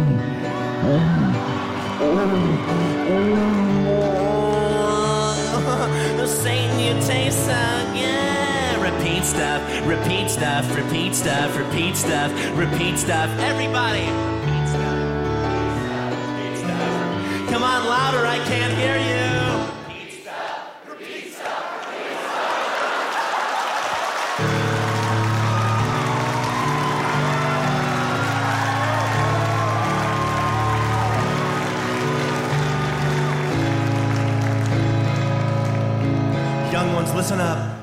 [6.27, 8.83] Satan, you taste so good.
[8.83, 13.31] Repeat stuff, repeat stuff, repeat stuff, repeat stuff, repeat stuff.
[13.39, 14.42] Everybody.
[17.63, 19.31] Come on, louder, I can't hear you.
[19.87, 20.35] Pizza,
[20.99, 21.55] pizza,
[21.95, 22.43] pizza.
[36.73, 37.77] Young ones, listen up.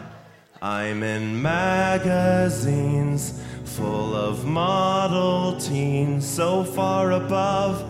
[0.62, 7.86] I'm in magazines full of model teens so far above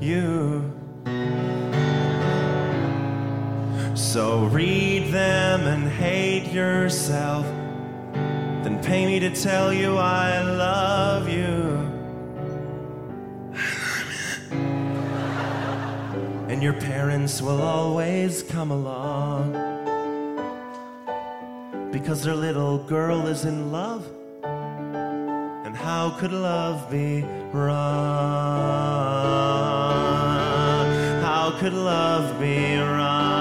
[0.00, 0.69] you.
[4.12, 7.46] So read them and hate yourself.
[8.64, 11.78] Then pay me to tell you I love you.
[16.48, 19.52] And your parents will always come along
[21.92, 24.04] because their little girl is in love.
[24.42, 27.78] And how could love be wrong?
[31.22, 33.39] How could love be wrong?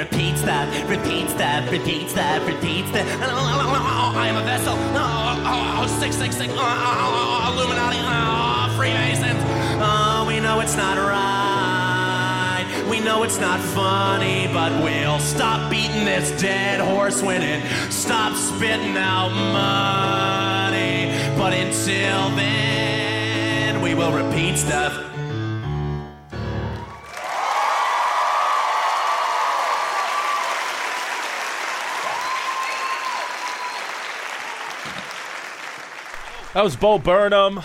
[0.00, 3.06] When you repeat stuff, repeat stuff, repeat stuff, repeat stuff.
[3.20, 4.72] Oh, oh, oh, I am a vessel.
[4.72, 6.50] Oh, oh, oh, six, six, six.
[6.54, 7.98] Oh, oh, oh, oh, Illuminati.
[8.00, 9.38] Oh, Freemasons.
[9.82, 12.64] Oh, we know it's not right.
[12.88, 18.40] We know it's not funny, but we'll stop beating this dead horse when it stops
[18.40, 21.12] spitting out money.
[21.36, 24.96] But until then, we will repeat stuff.
[36.54, 37.60] That was Bo Burnham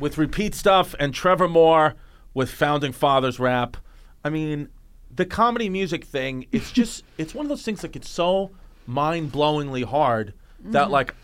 [0.00, 1.94] with Repeat Stuff and Trevor Moore
[2.32, 3.76] with Founding Fathers rap.
[4.24, 4.68] I mean,
[5.14, 8.50] the comedy music thing, it's just, it's one of those things like it's so
[8.86, 10.32] mind blowingly hard
[10.64, 10.90] that, Mhm.
[10.90, 11.14] like,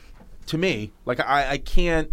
[0.46, 2.10] to me, like, I, I can't,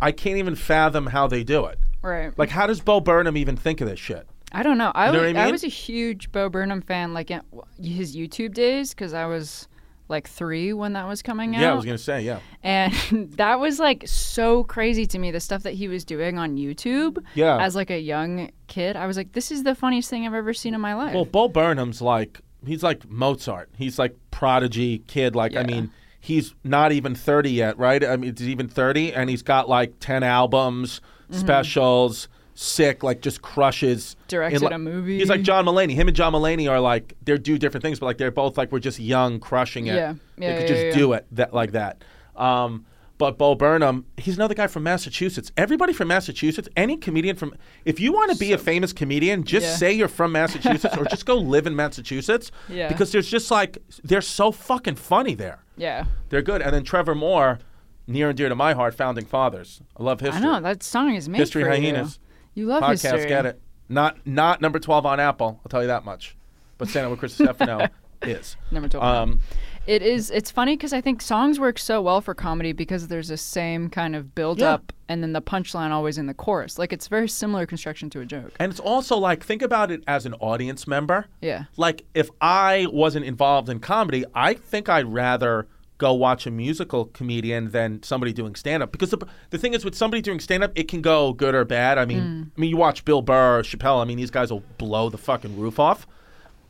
[0.00, 1.78] I can't even fathom how they do it.
[2.02, 2.36] Right.
[2.38, 4.26] Like, how does Bo Burnham even think of this shit?
[4.52, 4.92] I don't know.
[4.94, 5.52] I, You know was, what I mean?
[5.52, 7.42] was a huge Bo Burnham fan, like in
[7.82, 9.68] his YouTube days, because I was
[10.10, 11.62] like three when that was coming out.
[11.62, 12.40] Yeah, I was going to say, yeah.
[12.62, 12.92] And
[13.36, 17.24] that was like so crazy to me, the stuff that he was doing on YouTube
[17.34, 17.56] Yeah.
[17.58, 18.96] as like a young kid.
[18.96, 21.14] I was like, this is the funniest thing I've ever seen in my life.
[21.14, 23.70] Well, Bo Burnham's like he's like Mozart.
[23.78, 25.34] He's like prodigy kid.
[25.34, 28.04] Like I mean, he's not even thirty yet, right?
[28.04, 31.36] I mean, he's even thirty, and he's got like ten albums, Mhm.
[31.40, 32.28] specials.
[32.62, 34.16] Sick, like just crushes.
[34.28, 35.18] Directed in, like- a movie.
[35.18, 35.94] He's like John Mulaney.
[35.94, 38.70] Him and John Mulaney are like they do different things, but like they're both like
[38.70, 39.94] we're just young, crushing it.
[39.94, 40.14] Yeah.
[40.36, 40.94] they Yeah, could yeah, just yeah.
[40.94, 42.04] do it that like that.
[42.36, 42.84] Um,
[43.16, 45.50] But Bo Burnham, he's another guy from Massachusetts.
[45.56, 47.54] Everybody from Massachusetts, any comedian from,
[47.86, 49.74] if you want to be a famous comedian, just Yeah.
[49.76, 52.50] say you're from Massachusetts or just go live in Massachusetts.
[52.68, 52.88] Yeah.
[52.88, 55.64] Because there's just like, they're so fucking funny there.
[55.78, 56.04] Yeah.
[56.28, 56.60] They're good.
[56.62, 57.58] And then Trevor Moore,
[58.06, 59.80] near and dear to my heart, Founding Fathers.
[59.98, 60.38] I love history.
[60.40, 62.18] I know that song is made History for Hyenas.
[62.22, 62.26] you.
[62.54, 63.26] You love Podcast, history.
[63.28, 63.60] get it.
[63.88, 66.36] Not not number 12 on Apple, I'll tell you that much.
[66.78, 67.88] But Santa with Chris Distefano
[68.22, 68.56] is.
[68.70, 69.40] Number 12 Um,
[69.86, 70.30] It is.
[70.30, 73.88] It's funny because I think songs work so well for comedy because there's the same
[73.90, 74.74] kind of build Yeah.
[74.74, 76.78] up and then the punchline always in the chorus.
[76.78, 78.52] Like it's very similar construction to a joke.
[78.60, 81.26] And it's also like, think about it as an audience member.
[81.42, 81.64] Yeah.
[81.76, 85.66] Like, if I wasn't involved in comedy, I think I'd rather
[86.00, 88.90] go watch a musical comedian than somebody doing stand up.
[88.90, 89.18] Because the,
[89.50, 91.96] the thing is, with somebody doing stand up, it can go good or bad.
[91.98, 92.50] I mean, Mm.
[92.56, 95.18] I mean, you watch Bill Burr or Chappelle, I mean, these guys will blow the
[95.18, 96.06] fucking roof off.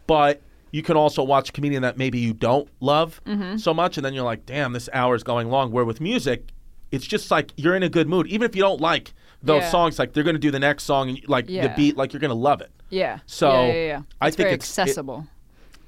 [0.06, 3.58] But you can also watch a comedian that maybe you don't love Mhm.
[3.60, 5.70] so much, and then you're like, damn, this hour is going long.
[5.72, 6.48] Where with music,
[6.90, 8.26] it's just like you're in a good mood.
[8.26, 9.70] Even if you don't like those Yeah.
[9.70, 12.20] songs, like they're going to do the next song, and like the beat, like you're
[12.20, 12.70] going to love it.
[12.90, 13.20] Yeah.
[13.26, 14.02] So yeah, yeah, yeah.
[14.20, 15.26] I It's think it's it- accessible.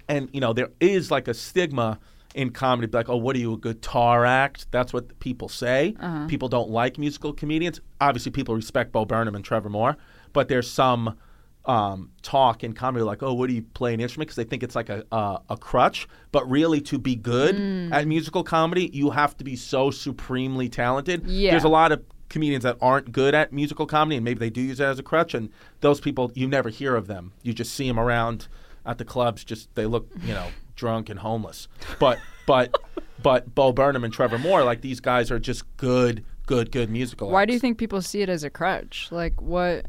[0.09, 1.99] and you know there is like a stigma
[2.35, 4.66] in comedy be like oh what are you a guitar act?
[4.71, 5.95] That's what people say.
[6.01, 6.27] Uh-huh.
[6.29, 7.81] people don't like musical comedians.
[8.01, 9.97] Obviously people respect bo burnham and trevor moore
[10.33, 11.16] but there's some
[11.64, 14.27] um, talk in comedy like oh what do you play an instrument?
[14.29, 16.09] Because they think it's like a, a, a crutch.
[16.33, 17.92] But really to be good Mm.
[17.92, 21.25] at musical comedy you have to be so supremely talented.
[21.27, 21.51] Yeah.
[21.53, 24.62] there's a lot of comedians that aren't good at musical comedy and maybe they do
[24.62, 27.33] use it as a crutch and those people you never hear of them.
[27.42, 28.49] You just see them around
[28.85, 32.75] at the clubs just they look you know drunk and homeless but but
[33.23, 37.31] but bo burnham and trevor moore like these guys are just good good good musical
[37.31, 37.49] Why acts.
[37.49, 39.09] do you think people see it as a crutch?
[39.13, 39.87] Like what?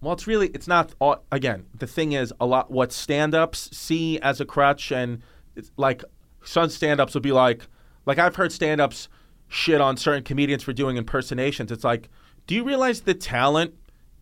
[0.00, 4.18] well it's really it's not all, again the thing is a lot what stand-ups see
[4.20, 5.20] as a crutch and
[5.56, 6.02] it's like
[6.44, 7.66] some stand-ups will be like
[8.06, 9.08] like i've heard stand-ups
[9.48, 12.08] shit on certain comedians for doing impersonations it's like
[12.46, 13.74] do you realize the talent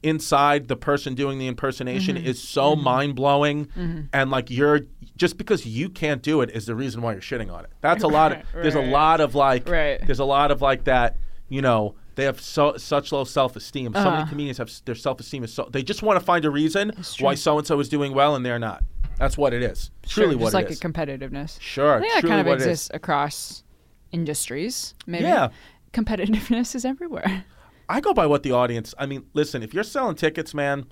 [0.02, 2.24] inside the person doing the impersonation Mhm.
[2.24, 4.08] is so mind-blowing Mhm.
[4.12, 4.80] and like you're
[5.18, 8.02] just because you can't do it is the reason why you're shitting on it that's
[8.04, 10.00] a lot of Right, there's a lot of like Right.
[10.06, 11.16] there's a lot of like that
[11.48, 14.26] you know they have so such low self-esteem so many Uh-huh.
[14.30, 17.58] comedians have their self-esteem is so they just want to find a reason why so
[17.58, 18.82] and so is doing well and they're not
[19.18, 21.60] that's what it is Sure, truly just what like it is a competitiveness.
[21.60, 22.66] Sure, I think that kind of what it is.
[22.66, 23.64] exists across
[24.12, 24.94] industries.
[25.06, 25.24] Maybe.
[25.24, 25.48] Yeah.
[25.92, 27.44] Competitiveness is everywhere.
[27.88, 28.94] I go by what the audience.
[28.98, 30.86] I mean, listen, if you're selling tickets, man,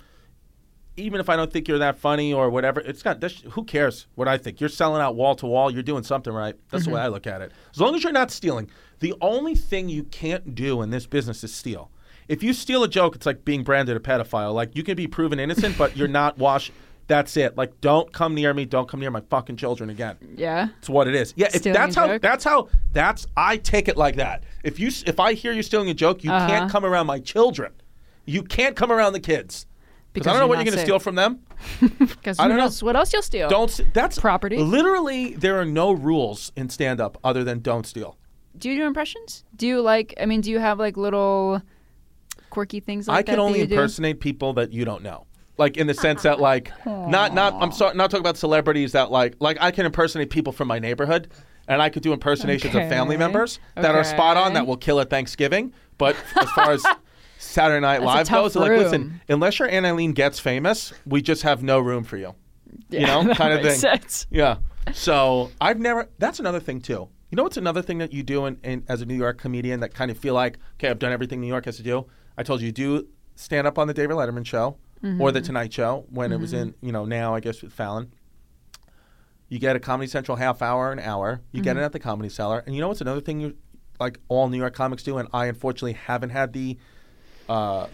[0.97, 3.19] even if I don't think you're that funny or whatever, it's not.
[3.19, 4.59] That's, who cares what I think?
[4.59, 5.71] You're selling out wall to wall.
[5.71, 6.55] You're doing something right.
[6.71, 7.03] That's the way Mhm.
[7.03, 7.51] I look at it.
[7.73, 8.69] As long as you're not stealing.
[8.99, 11.91] The only thing you can't do in this business is steal.
[12.27, 14.53] If you steal a joke, it's like being branded a pedophile.
[14.53, 16.71] Like you can be proven innocent, but you're not washed.
[17.05, 17.55] That's it.
[17.55, 18.65] Like, don't come near me.
[18.65, 20.17] Don't come near my fucking children again.
[20.35, 20.69] Yeah.
[20.79, 21.33] It's what it is.
[21.37, 22.07] Yeah, if that's how.
[22.07, 22.21] joke?
[22.21, 22.67] That's how.
[22.91, 24.43] That's I take it like that.
[24.63, 26.47] If you if I hear you stealing a joke, you Uh-huh.
[26.47, 27.71] can't come around my children.
[28.25, 29.66] You can't come around the kids
[30.19, 31.39] because I don't know what you're going to steal from them.
[31.99, 32.63] Because I who don't know.
[32.65, 33.49] knows what else you'll steal?
[33.49, 33.69] Don't.
[33.69, 34.57] s- That's property.
[34.57, 38.17] Literally, there are no rules in stand up other than don't steal.
[38.57, 39.43] Do you do impressions?
[39.55, 40.13] Do you like?
[40.19, 41.61] I mean, do you have like little
[42.49, 43.25] quirky things like I that?
[43.25, 43.73] can that only you do?
[43.75, 45.25] impersonate people that you don't know.
[45.57, 46.01] Like in the ah.
[46.01, 49.71] sense that like not not I'm sorry not talking about celebrities that like like I
[49.71, 51.31] can impersonate people from my neighborhood
[51.67, 53.23] and I could do impersonations of family Okay.
[53.23, 54.53] members that are spot on Okay.
[54.55, 55.73] that will kill at Thanksgiving.
[55.97, 56.85] But as far as
[57.57, 61.63] Saturday Night Live goes, like listen, unless your Aunt Eileen gets famous, we just have
[61.63, 62.35] no room for you.
[62.91, 63.79] you know, kind of thing.
[63.79, 64.27] sense.
[64.29, 64.57] Yeah.
[64.93, 66.07] So I've never.
[66.19, 67.09] That's another thing too.
[67.31, 69.79] You know what's another thing that you do in, in, as a New York comedian
[69.79, 72.05] that kind of feel like, okay, I've done everything New York has to do.
[72.37, 74.77] I told you, do stand up on the David Letterman show
[75.19, 75.45] or the Mhm.
[75.45, 78.11] Tonight Show when it was in, you know, now I guess with Fallon.
[79.49, 81.41] You get a Comedy Central half hour, an hour.
[81.51, 81.79] You get Mhm.
[81.79, 83.55] it at the Comedy Cellar, and you know what's another thing you
[83.99, 86.77] like all New York comics do, and I unfortunately haven't had the
[87.49, 87.87] uh,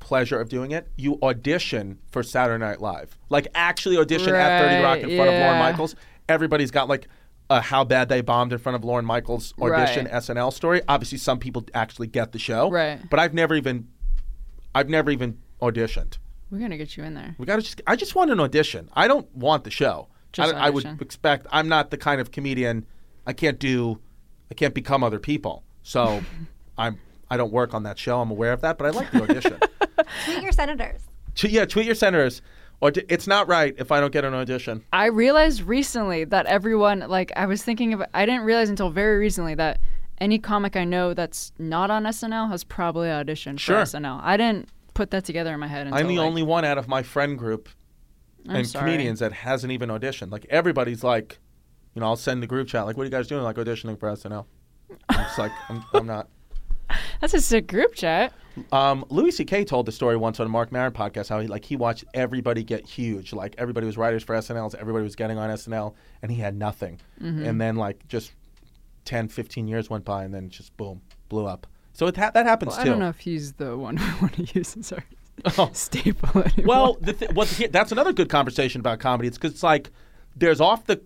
[0.00, 0.88] pleasure of doing it.
[0.96, 5.34] You audition for Saturday Night Live, like actually audition at Thirty Rock in front of
[5.40, 5.58] Lorne yeah.
[5.58, 5.94] Michaels.
[6.28, 7.08] Everybody's got like
[7.50, 10.14] a how bad they bombed in front of Lorne Michaels audition Right.
[10.14, 10.80] SNL story.
[10.88, 13.00] Obviously, some people actually get the show, Right.
[13.10, 13.88] But I've never even,
[14.74, 16.18] I've never even auditioned.
[16.50, 17.34] We're gonna get you in there.
[17.38, 17.80] We gotta just.
[17.86, 18.90] I just want an audition.
[18.92, 20.08] I don't want the show.
[20.32, 21.02] Just I, I would audition.
[21.04, 21.46] expect.
[21.50, 22.86] I'm not the kind of comedian.
[23.26, 24.00] I can't do.
[24.50, 25.62] I can't become other people.
[25.82, 26.22] So,
[26.78, 26.98] I'm.
[27.32, 28.20] I don't work on that show.
[28.20, 29.58] I'm aware of that, but I like the audition.
[30.26, 31.00] Tweet your senators.
[31.34, 32.42] T- yeah, tweet your senators.
[32.82, 34.84] Or d- it's not right if I don't get an audition.
[34.92, 39.18] I realized recently that everyone, like, I was thinking of, I didn't realize until very
[39.18, 39.80] recently that
[40.18, 43.76] any comic I know that's not on SNL has probably auditioned Sure.
[43.86, 44.20] for SNL.
[44.22, 45.86] I didn't put that together in my head.
[45.86, 47.70] Until, I'm the like- only one out of my friend group
[48.46, 48.84] I'm and sorry.
[48.90, 50.30] comedians that hasn't even auditioned.
[50.32, 51.38] Like everybody's like,
[51.94, 53.98] you know, I'll send the group chat like, "What are you guys doing?" Like auditioning
[53.98, 54.44] for SNL.
[55.08, 56.28] I'm just like, I'm, I'm not.
[57.22, 58.32] That's a sick group chat.
[58.70, 59.64] Um, Louis C.K.
[59.64, 62.62] told the story once on a Marc Maron podcast how he like he watched everybody
[62.62, 63.32] get huge.
[63.32, 67.00] Like everybody was writers for SNL, everybody was getting on SNL, and he had nothing.
[67.22, 67.46] Mhm.
[67.46, 68.32] And then like just
[69.06, 71.66] 10, 15 years went by, and then just boom, blew up.
[71.94, 72.90] So it ha- that happens Well, I too.
[72.90, 75.04] don't know if he's the one we want to use as our
[75.58, 75.70] Oh.
[75.72, 76.66] staple anymore.
[76.66, 79.28] Well, the th- well, that's another good conversation about comedy.
[79.28, 79.90] It's because it's like
[80.36, 81.00] there's off the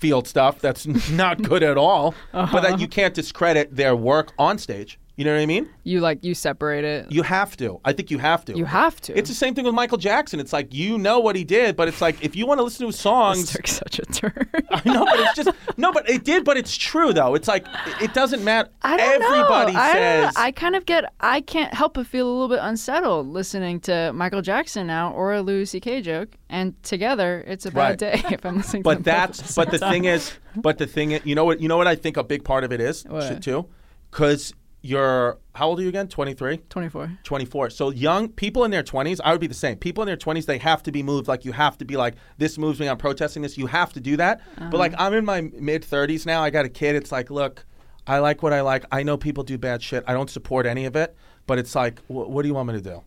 [0.00, 2.60] field stuff that's not good at all, but Uh-huh.
[2.60, 4.98] that you can't discredit their work on stage.
[5.20, 5.68] You know what I mean?
[5.84, 7.12] you like you separate it.
[7.12, 7.78] You have to.
[7.84, 8.56] I think you have to.
[8.56, 9.18] You have to.
[9.18, 10.40] It's the same thing with Michael Jackson.
[10.40, 12.84] It's like you know what he did, but it's like if you want to listen
[12.84, 14.48] to his songs, took such a turn.
[14.70, 17.34] I know, but it's just no, but it did, but it's true though.
[17.34, 17.66] It's like
[18.00, 18.70] it- doesn't matter.
[18.80, 19.78] I don't Everybody know.
[19.78, 20.26] I don't know.
[20.28, 21.04] says I kind of get.
[21.20, 25.34] I can't help but feel a little bit unsettled listening to Michael Jackson now or
[25.34, 26.00] a Louis C.K.
[26.00, 27.98] joke, and together it's a bad Right.
[27.98, 28.84] day if I'm listening.
[28.84, 31.68] to but that's but the thing is but the thing is you know what you
[31.68, 33.42] know what I think a big part of it is What?
[33.42, 33.66] too
[34.10, 36.08] because you're how old are you again?
[36.08, 39.76] 23 24 24 so young people in their 20s I would be the same.
[39.76, 41.28] People in their 20s they have to be moved.
[41.28, 43.58] Like you have to be like this moves me I'm protesting this.
[43.58, 44.40] You have to do that.
[44.56, 46.42] But like I'm in my mid 30s now.
[46.42, 46.94] I got a kid.
[46.96, 47.64] It's like look
[48.06, 48.84] I like what I like.
[48.90, 50.02] I know people do bad shit.
[50.06, 51.14] I don't support any of it.
[51.46, 53.02] But it's like wh- what do you want me to do?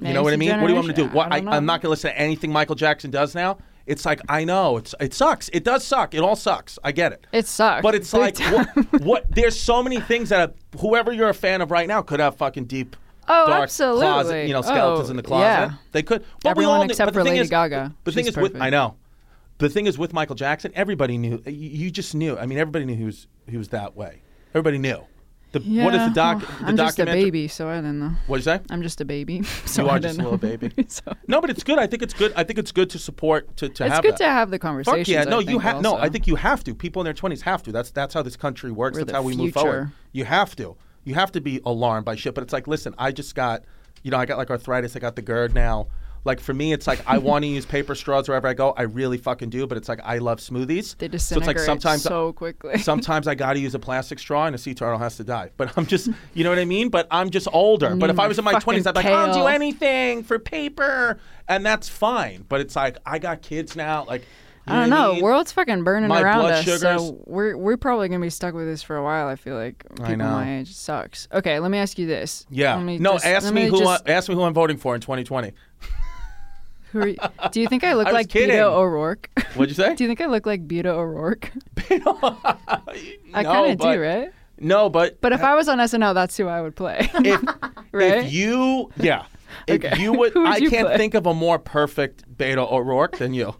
[0.00, 0.60] You know what I mean?
[0.60, 1.08] What do you want me to do?
[1.08, 1.56] What I I.
[1.56, 3.58] I'm not going to listen to anything Michael Jackson does now.
[3.86, 5.48] It's like I know it's it sucks.
[5.52, 6.14] It does suck.
[6.14, 6.78] It all sucks.
[6.84, 7.26] I get it.
[7.32, 7.82] It sucks.
[7.82, 8.68] But it's like what,
[9.02, 9.26] what?
[9.34, 12.66] There's so many things that whoever you're a fan of right now could have fucking
[12.66, 12.96] deep,
[13.28, 14.00] Oh, dark absolutely.
[14.02, 14.46] closet.
[14.46, 15.44] You know, skeletons Oh, in the oh, closet.
[15.44, 15.72] yeah.
[15.92, 16.24] They could.
[16.42, 17.94] But we Everyone all knew- except but for Lady is- Gaga.
[18.04, 18.60] The thing is with.
[18.60, 18.96] I know.
[19.58, 21.42] The thing is with Michael Jackson, everybody knew.
[21.44, 22.38] You, you just knew.
[22.38, 24.22] I mean, everybody knew he was he was that way.
[24.54, 25.04] Everybody knew.
[25.52, 26.38] The, Yeah, what is the doc?
[26.42, 28.12] well, the I'm just a baby, so I didn't know.
[28.28, 28.60] What'd you say?
[28.70, 29.42] I'm just a baby.
[29.66, 30.72] So you I are didn't just a little baby.
[31.26, 31.78] No, but it's good.
[31.78, 32.32] I think it's good.
[32.36, 34.18] I think it's good to support to, to It's have good that.
[34.18, 35.08] to have the Fuck conversations.
[35.08, 35.96] yeah, I no, you have no.
[35.96, 36.74] I think you have to.
[36.74, 37.72] People in their twenties have to.
[37.72, 38.96] That's that's how this country works.
[38.98, 39.90] We're that's how we move forward.
[40.12, 40.76] You have to.
[41.04, 42.34] You have to be alarmed by shit.
[42.34, 43.64] But it's like, listen, I just got,
[44.02, 44.94] you know, I got like arthritis.
[44.94, 45.88] I got the GERD now.
[46.24, 48.72] Like for me, it's like I want to use paper straws wherever I go.
[48.76, 49.66] I really fucking do.
[49.66, 50.96] But it's like I love smoothies.
[50.98, 52.78] They disintegrate so it's like sometimes so quickly.
[52.82, 55.50] sometimes I got to use a plastic straw and a sea turtle has to die.
[55.56, 56.90] But I'm just, you know what I mean?
[56.90, 57.96] But I'm just older.
[57.96, 60.38] But if I mm, was in my 20s, I'd be like, I'll do anything for
[60.38, 61.18] paper.
[61.48, 62.44] And that's fine.
[62.48, 64.04] But it's like, I got kids now.
[64.04, 64.22] Like,
[64.66, 65.14] you I don't know.
[65.14, 65.22] mean?
[65.22, 68.66] World's fucking burning My around us, sugars- so we're we're probably gonna be stuck with
[68.66, 69.26] this for a while.
[69.26, 70.30] I feel like people I know.
[70.30, 71.28] my age sucks.
[71.32, 72.46] Okay, let me ask you this.
[72.50, 72.78] Yeah.
[72.78, 74.94] Me No, just- ask let me, who just- I, ask me who I'm voting for
[74.94, 75.52] in 2020.
[76.92, 77.16] Who are you,
[77.52, 78.54] do you think I look I like kidding.
[78.56, 79.30] Beto O'Rourke?
[79.54, 79.94] What'd you say?
[79.94, 81.50] do you think I look like Beto O'Rourke?
[81.90, 84.30] I No, kind of do, right?
[84.58, 87.10] No, but But if I was on SNL, that's who I would play.
[87.14, 87.42] if,
[87.92, 88.18] right?
[88.24, 89.24] if you, yeah.
[89.66, 90.00] If Okay.
[90.00, 90.96] you would, would I you can't play?
[90.96, 93.54] think of a more perfect Beto O'Rourke than you.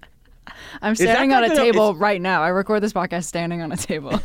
[0.83, 2.43] I'm standing on a table is- right now.
[2.43, 4.19] I record this podcast standing on a table.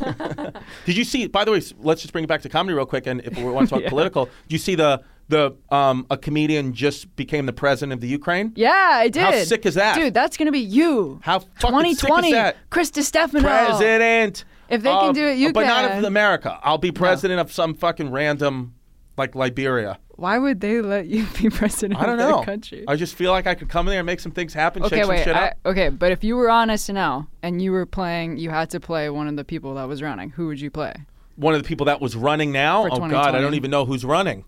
[0.84, 1.26] Did you see?
[1.26, 3.06] By the way, let's just bring it back to comedy real quick.
[3.06, 3.88] And if we want to talk Yeah.
[3.88, 8.08] political, did you see the the um a comedian just became the president of the
[8.08, 8.52] Ukraine?
[8.56, 9.22] yeah, I did.
[9.22, 9.96] How sick is that?
[9.96, 10.14] dude?
[10.14, 11.20] That's gonna be you.
[11.22, 12.56] How fucking sick 2020, is that?
[12.70, 13.42] Chris Distefano.
[13.42, 14.44] President.
[14.68, 15.68] If they can do it, you but can.
[15.68, 16.58] But not of America.
[16.62, 18.74] I'll be president of some fucking random,
[19.16, 19.98] like Liberia.
[20.16, 22.42] Why would they let you be president I don't of know.
[22.42, 22.84] country?
[22.88, 24.82] I just feel like I could come in there and make some things happen.
[24.82, 25.24] Okay, shake some wait.
[25.24, 25.56] shit I, up.
[25.66, 29.10] okay, but if you were on SNL and you were playing, you had to play
[29.10, 30.30] one of the people that was running.
[30.30, 30.94] Who would you play?
[31.36, 32.88] One of the people that was running now.
[32.88, 34.46] For Oh God, I don't even know who's running.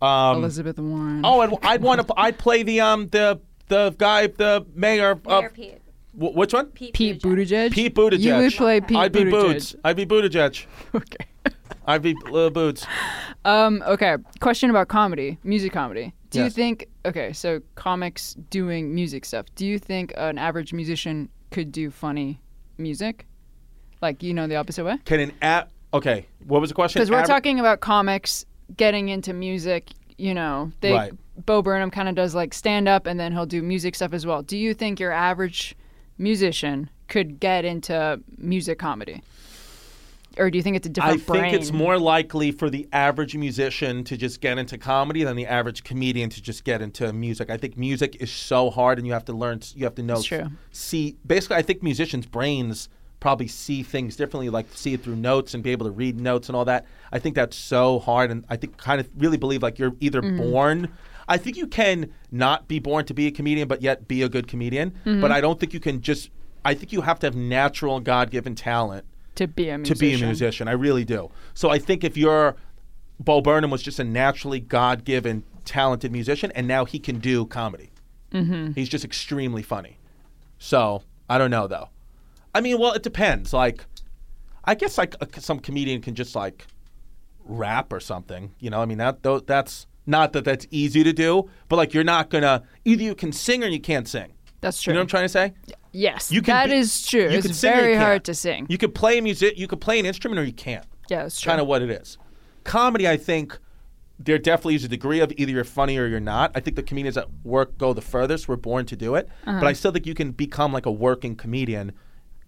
[0.00, 1.22] Um, Elizabeth Warren.
[1.24, 2.14] Oh, I'd, I'd want to.
[2.16, 5.78] I'd play the um the the guy the mayor of Mayor Pete.
[6.12, 6.66] Wh- which one?
[6.66, 7.72] Pete, Pete Buttigieg.
[7.72, 8.20] Pete Buttigieg.
[8.20, 9.30] You would play Pete I'd be Buttigieg.
[9.30, 9.76] Boots.
[9.84, 10.66] I'd be Buttigieg.
[10.94, 11.26] Okay.
[11.86, 12.86] I'd be little Boots.
[13.44, 13.82] Um.
[13.86, 14.16] Okay.
[14.40, 16.12] Question about comedy, music comedy.
[16.30, 16.54] Do you Yes.
[16.54, 16.86] think?
[17.06, 19.46] Okay, so comics doing music stuff.
[19.54, 22.40] Do you think an average musician could do funny
[22.76, 23.26] music?
[24.02, 24.98] Like you know the opposite way?
[25.06, 25.70] Can an app?
[25.94, 27.00] Okay, what was the question?
[27.00, 28.44] Because we're Aver- talking about comics
[28.76, 29.90] getting into music.
[30.16, 31.12] You know, they Right.
[31.46, 34.26] Bo Burnham kind of does like stand up, and then he'll do music stuff as
[34.26, 34.42] well.
[34.42, 35.76] Do you think your average
[36.18, 39.22] musician could get into music comedy,
[40.36, 41.42] or do you think it's a different I brain?
[41.42, 45.46] Think it's more likely for the average musician to just get into comedy than the
[45.46, 47.50] average comedian to just get into music.
[47.50, 49.60] I think music is so hard, and you have to learn.
[49.76, 50.14] You have to know.
[50.14, 50.48] It's true.
[50.72, 52.88] See, basically, I think musicians' brains
[53.20, 56.48] probably see things differently, like see it through notes and be able to read notes
[56.48, 56.86] and all that.
[57.12, 60.22] I think that's so hard, and I think kind of really believe like you're either
[60.22, 60.36] Mhm.
[60.38, 60.88] born.
[61.28, 64.28] I think you can not be born to be a comedian, but yet be a
[64.28, 64.92] good comedian.
[65.04, 65.20] Mhm.
[65.20, 66.30] But I don't think you can just.
[66.64, 69.04] I think you have to have natural God-given talent
[69.36, 69.94] to be a musician.
[69.94, 70.68] to be a musician.
[70.68, 71.30] I really do.
[71.54, 72.56] So I think if you're
[73.20, 77.46] Bo Burnham was just a naturally God given talented musician and now he can do
[77.46, 77.90] comedy.
[78.32, 78.72] Mm-hmm.
[78.72, 79.98] He's just extremely funny.
[80.58, 81.88] So I don't know though.
[82.58, 83.52] I mean, well, it depends.
[83.52, 83.84] Like
[84.64, 86.66] I guess like a, some comedian can just like
[87.44, 88.52] rap or something.
[88.58, 92.04] You know, I mean that that's not that that's easy to do, but like you're
[92.04, 94.32] not gonna either you can sing or you can't sing.
[94.60, 94.90] That's true.
[94.90, 95.54] You know what I'm trying to say?
[95.92, 97.22] Yes, You can that be- is true.
[97.30, 98.66] You it's can sing or you very hard to sing.
[98.68, 99.56] You could play music.
[99.56, 100.84] You could play an instrument or you can't.
[101.08, 101.50] yeah, it's true.
[101.50, 102.18] Kind of what it is.
[102.64, 103.56] Comedy, I think.
[104.20, 106.50] There definitely is a degree of either you're funny or you're not.
[106.56, 108.48] I think the comedians at work go the furthest.
[108.48, 109.28] We're born to do it.
[109.46, 109.60] Uh-huh.
[109.60, 111.92] But I still think you can become like a working comedian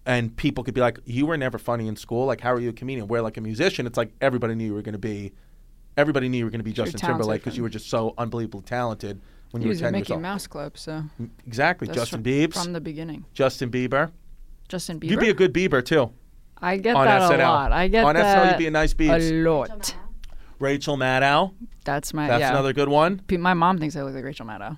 [0.05, 2.25] and people could be like, You were never funny in school.
[2.25, 3.07] Like, how are you a comedian?
[3.07, 5.33] Where like a musician, it's like everybody knew you were gonna be
[5.97, 9.19] everybody knew you were gonna be Justin Timberlake because you were just so unbelievably talented
[9.51, 10.21] when He you were was a ten years Mickey old.
[10.21, 11.87] Mouse Club, so mm, Exactly.
[11.87, 12.53] that's Justin from, Biebs.
[12.63, 13.25] from the beginning.
[13.33, 14.11] Justin Bieber.
[14.69, 15.09] Justin Bieber.
[15.11, 16.11] You'd be a good Bieber too.
[16.63, 17.35] I get on that SNL.
[17.35, 17.71] a lot.
[17.71, 19.31] I get on that SNL, you'd be a nice Biebs.
[19.31, 19.95] a lot.
[20.59, 21.53] Rachel Maddow.
[21.83, 22.27] That's my.
[22.27, 22.51] That's yeah.
[22.51, 23.19] another good one.
[23.27, 24.77] Pe- My mom thinks I look like Rachel Maddow.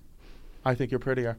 [0.66, 1.38] I think you're prettier.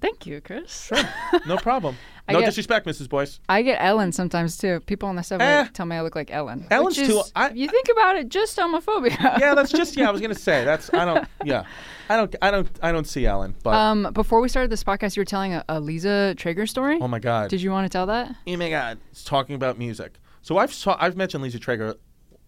[0.00, 0.86] Thank you, Chris.
[0.86, 0.98] Sure.
[1.46, 1.96] No problem.
[2.28, 3.08] I no get- disrespect, Mrs.
[3.08, 3.38] Boyce.
[3.48, 4.80] I get Ellen sometimes too.
[4.80, 5.68] People on the subway Eh.
[5.72, 6.66] tell me I look like Ellen.
[6.70, 9.16] Ellen's which too- is, you think about it, just homophobia.
[9.38, 10.08] yeah, that's just yeah.
[10.08, 11.64] I was gonna say that's I don't yeah,
[12.08, 15.16] I don't I don't I don't see Ellen, but Um, before we started this podcast,
[15.16, 16.98] you were telling a, a Lisa Traeger story.
[17.00, 17.48] oh my god.
[17.50, 18.34] Did you want to tell that?
[18.46, 20.18] Oh my god, it's talking about music.
[20.42, 21.94] So I've saw, I've mentioned Lisa Traeger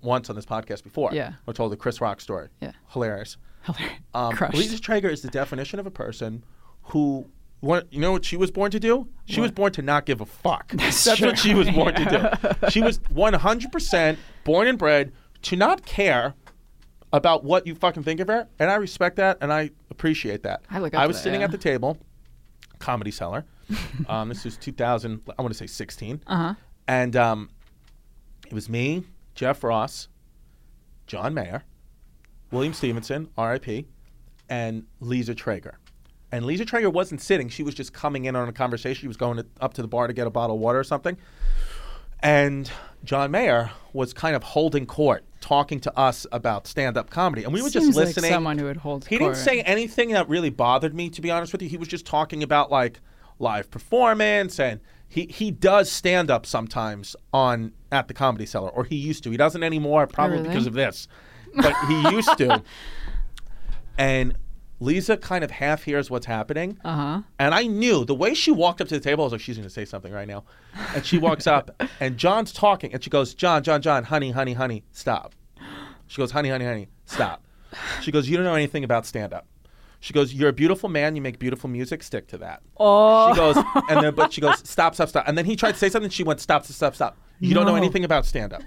[0.03, 1.11] once on this podcast before.
[1.13, 1.33] Yeah.
[1.49, 2.49] I told the Chris Rock story.
[2.61, 2.73] Yeah.
[2.89, 3.37] Hilarious.
[3.63, 3.99] Hilarious.
[4.15, 4.55] Um, Crushed.
[4.57, 6.45] Lisa Traeger is the definition of a person
[6.91, 7.29] who.
[7.61, 9.09] What, you know what she was born to do?
[9.25, 10.71] She was born to not give a fuck.
[10.71, 12.29] That's That's, what she was born Yeah.
[12.29, 12.71] to do.
[12.71, 15.13] She was 100% born and bred
[15.43, 16.35] to not care
[17.13, 20.63] about what you fucking think of her, and I respect that and I appreciate that.
[20.71, 21.47] I look up I was that, sitting yeah.
[21.47, 21.99] at the table,
[22.79, 23.45] Comedy Cellar.
[24.09, 25.21] um, this was 2000.
[25.37, 26.23] I want to say 16.
[26.29, 26.55] Uh-huh.
[26.87, 27.51] And um,
[28.47, 29.03] it was me,
[29.35, 30.09] Jeff Ross,
[31.09, 31.65] John Mayer,
[32.53, 33.87] William Stephenson, R.I.P.,
[34.49, 35.79] and Lisa Traeger.
[36.31, 39.01] And Lisa Traeger wasn't sitting; she was just coming in on a conversation.
[39.01, 40.85] She was going to, up to the bar to get a bottle of water or
[40.85, 41.17] something.
[42.21, 42.71] And
[43.05, 47.63] John Mayer was kind of holding court, talking to us about stand-up comedy, and we
[47.63, 48.33] were Seems just like listening.
[48.33, 49.35] someone who would hold He court.
[49.35, 51.69] didn't say anything that really bothered me, to be honest with you.
[51.69, 53.01] He was just talking about like
[53.39, 58.85] live performance, and he he does stand up sometimes on at the Comedy Cellar, or
[58.85, 59.31] he used to.
[59.31, 60.49] He doesn't anymore, probably oh, really?
[60.51, 61.09] because of this,
[61.55, 62.63] but he used to.
[64.01, 64.37] And
[64.81, 67.23] Lisa kind of half hears what's happening, Uh huh.
[67.39, 69.57] and I knew the way she walked up to the table, I was like, she's
[69.57, 70.45] going to say something right now.
[70.95, 71.71] And she walks up,
[72.01, 75.35] and John's talking, and she goes, John, John, John, honey, honey, honey, stop.
[76.07, 77.43] She goes, honey, honey, honey, stop.
[78.03, 79.47] She goes, you don't know anything about stand up.
[80.01, 82.63] She goes, you're a beautiful man, you make beautiful music, stick to that.
[82.77, 83.33] Oh.
[83.33, 83.57] She goes,
[83.91, 85.25] and then, but she goes, stop, stop, stop.
[85.27, 87.19] And then he tried to say something, she went, stop, stop, stop.
[87.41, 88.63] You don't know anything about stand up.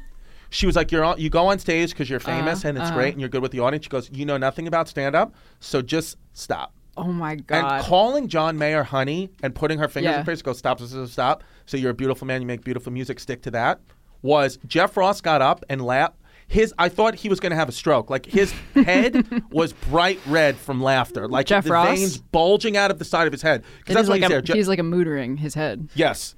[0.51, 2.91] She was like, "You're on, you go on stage because you're famous Uh, and it's
[2.91, 2.93] uh.
[2.93, 5.33] great and you're good with the audience." She goes, "You know nothing about stand up,
[5.59, 7.75] so just stop." Oh my god!
[7.77, 10.19] And calling John Mayer honey and putting her fingers Yeah.
[10.19, 11.43] in her face, go stop, stop, stop.
[11.65, 13.79] So you're a beautiful man, you make beautiful music, stick to that.
[14.21, 16.15] Was Jeff Ross got up and laughed.
[16.47, 18.09] His, I thought he was going to have a stroke.
[18.09, 21.87] Like his head was bright red from laughter, like Jeff the Ross?
[21.97, 23.63] veins bulging out of the side of his head.
[23.79, 24.55] Because that's like he's a, there.
[24.57, 25.87] He's like a mootering his head.
[25.95, 26.35] Yes.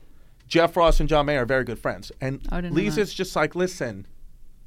[0.54, 2.12] Jeff Ross and John Mayer are very good friends.
[2.22, 2.40] And
[2.72, 4.06] Lisa's just like, listen,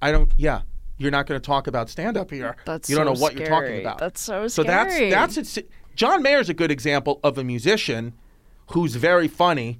[0.02, 0.62] I don't, yeah,
[0.98, 2.56] you're not going to talk about stand up here.
[2.64, 3.98] That's you don't so know what you're talking about.
[3.98, 5.10] That's so So that's, scary.
[5.10, 5.56] that's, it's,
[5.94, 8.14] John Mayer's a good example of a musician
[8.72, 9.78] who's very funny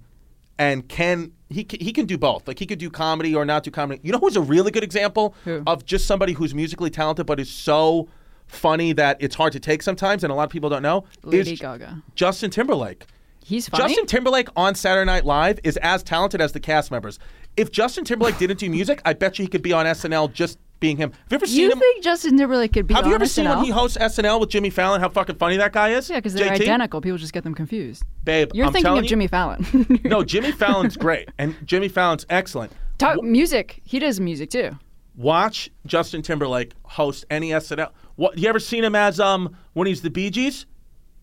[0.60, 2.46] and can, he, can- he can do both.
[2.46, 4.00] Like he could do comedy or not do comedy.
[4.04, 5.64] You know who's a really good example Who?
[5.66, 8.08] of just somebody who's musically talented but is so
[8.46, 11.02] funny that it's hard to take sometimes and a lot of people don't know?
[11.24, 12.00] Lady Gaga.
[12.14, 13.06] Justin Timberlake.
[13.46, 13.84] He's funny.
[13.84, 17.20] Justin Timberlake on Saturday Night Live is as talented as the cast members.
[17.56, 20.58] If Justin Timberlake didn't do music, I bet you he could be on SNL just
[20.80, 21.12] being him.
[21.12, 21.78] Have you ever seen you him?
[21.78, 23.28] think Justin Timberlake could be Have on you ever SNL?
[23.28, 25.00] seen when he hosts SNL with Jimmy Fallon?
[25.00, 26.10] How fucking funny that guy is?
[26.10, 26.62] Yeah, because they're JT?
[26.62, 27.00] identical.
[27.00, 28.02] People just get them confused.
[28.24, 30.00] Babe, You're I'm thinking telling of you- Jimmy Fallon.
[30.04, 32.72] No, Jimmy Fallon's great, and Jimmy Fallon's excellent.
[32.98, 33.80] Talk music.
[33.84, 34.76] He does music too.
[35.14, 37.90] Watch Justin Timberlake host any SNL.
[38.16, 40.66] What you ever seen him as um when he's the Bee Gees?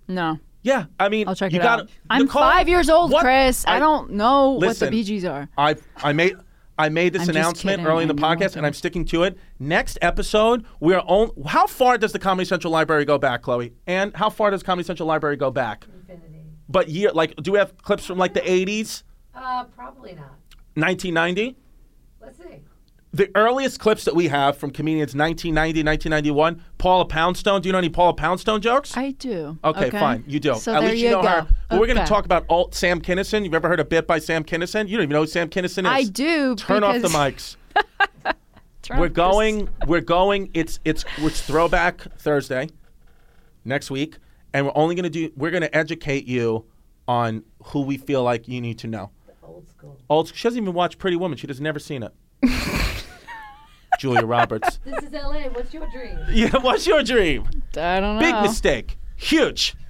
[0.08, 0.40] No.
[0.64, 1.90] Yeah, I mean, I'll check you it gotta, out.
[2.10, 3.66] I'm Nicole, five years old, what- Chris.
[3.68, 5.50] I, I- don't know what the Listen, Bee Gees are.
[5.58, 6.36] I I made
[6.80, 9.38] I made this I'm announcement kidding, early in the podcast, and I'm sticking to it.
[9.60, 11.30] Next episode, we are on.
[11.46, 13.74] How far does the Comedy Central Library go back, Chloe?
[13.86, 15.86] And how far does Comedy Central Library go back?
[16.10, 16.46] Infinity.
[16.70, 19.04] But year, like, do we have clips from like the 80s,
[19.36, 20.32] Uh, probably not.
[20.76, 21.58] 1990?
[22.22, 22.63] Let's see.
[23.16, 26.64] The earliest clips that we have from comedians 1990, 1991.
[26.80, 27.62] Paula Poundstone.
[27.62, 28.98] Do you know any Paula Poundstone jokes?
[28.98, 29.58] I do.
[29.64, 30.24] Okay, fine.
[30.26, 30.56] You do.
[30.56, 31.42] So At there least you, you know her.
[31.44, 31.48] go.
[31.70, 33.44] But we're going to talk about alt Sam Kinison.
[33.44, 34.88] You've ever heard a bit by Sam Kinison?
[34.88, 35.86] You don't even know who Sam Kinison is.
[35.86, 36.56] I do.
[36.56, 37.56] Turn off the mics.
[38.90, 39.70] We're off this- going.
[39.86, 40.50] We're going.
[40.56, 42.68] It's it's it's Throwback Thursday
[43.64, 44.18] next week,
[44.56, 45.32] and we're only going to do.
[45.38, 46.66] We're going to educate you
[47.08, 49.12] on who we feel like you need to know.
[49.44, 50.00] Old school.
[50.10, 50.34] Old.
[50.36, 51.38] She doesn't even watch Pretty Woman.
[51.38, 52.12] She has never seen it.
[54.04, 54.80] Julia Roberts.
[54.86, 55.44] This is LA.
[55.54, 56.20] What's your dream?
[56.30, 57.48] Yeah, what's your dream?
[57.78, 58.20] I don't know.
[58.20, 58.98] Big mistake.
[59.16, 59.76] Huge.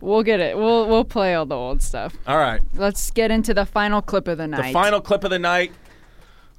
[0.00, 0.56] We'll get it.
[0.56, 2.16] We'll we'll play all the old stuff.
[2.28, 2.60] All right.
[2.74, 4.68] Let's get into the final clip of the night.
[4.68, 5.72] The final clip of the night.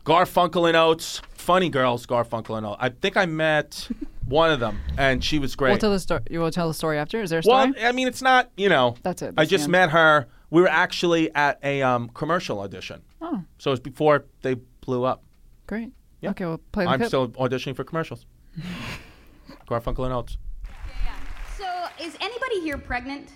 [0.06, 1.22] Garfunkel and Oates.
[1.34, 2.78] Funny girls, Garfunkel and Oates.
[2.82, 3.88] I think I met
[4.26, 5.72] one of them, and she was great.
[5.72, 6.22] We'll tell the story.
[6.30, 7.22] You will tell the story after.
[7.22, 7.72] Is there a story?
[7.72, 8.96] Well, I mean, it's not, you know.
[9.02, 9.28] That's it.
[9.30, 10.28] I That's the just met her.
[10.50, 13.02] We were actually at a um, commercial audition.
[13.22, 15.24] Oh, So it was before they blew up.
[15.68, 15.92] Great.
[16.22, 16.32] Yeah.
[16.32, 17.08] Okay, we'll play the I'm clip.
[17.10, 18.26] still auditioning for commercials.
[19.68, 20.38] Garfunkel and Oates.
[21.58, 21.66] So,
[22.02, 23.30] is anybody here pregnant?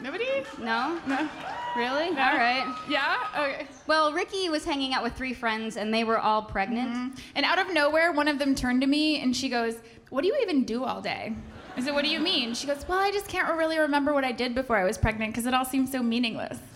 [0.00, 0.26] Nobody?
[0.60, 1.00] No?
[1.08, 1.28] No.
[1.76, 2.10] Really?
[2.10, 2.22] No.
[2.22, 2.72] All right.
[2.88, 3.16] Yeah?
[3.36, 3.66] Okay.
[3.88, 6.90] Well, Ricky was hanging out with three friends and they were all pregnant.
[6.90, 7.18] Mm-hmm.
[7.34, 9.74] And out of nowhere, one of them turned to me and she goes,
[10.10, 11.34] What do you even do all day?
[11.76, 12.54] I said, What do you mean?
[12.54, 15.32] She goes, Well, I just can't really remember what I did before I was pregnant
[15.32, 16.58] because it all seems so meaningless.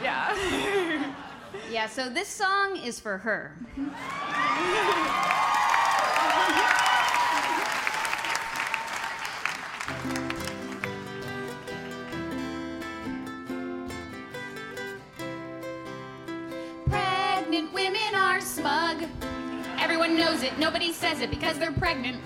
[0.00, 1.14] Yeah.
[1.70, 3.52] Yeah, so this song is for her.
[16.86, 19.04] Pregnant women are smug.
[19.78, 22.22] Everyone knows it, nobody says it because they're pregnant.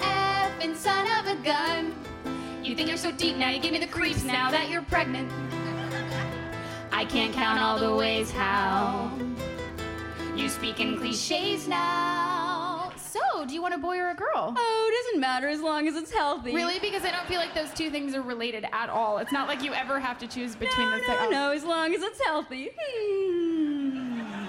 [0.00, 1.94] Effing son of a gun.
[2.62, 5.30] You think you're so deep now, you give me the creeps now that you're pregnant.
[6.96, 9.10] I can't count all the ways how
[10.36, 12.92] you speak in cliches now.
[12.96, 14.54] So, do you want a boy or a girl?
[14.56, 16.54] Oh, it doesn't matter as long as it's healthy.
[16.54, 16.78] Really?
[16.78, 19.18] Because I don't feel like those two things are related at all.
[19.18, 21.94] It's not like you ever have to choose between No, the no, no, as long
[21.96, 22.70] as it's healthy.
[22.80, 24.44] Hmm.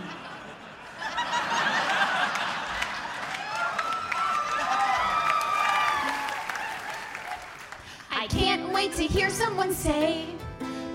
[8.11, 10.34] I can't wait to hear someone say,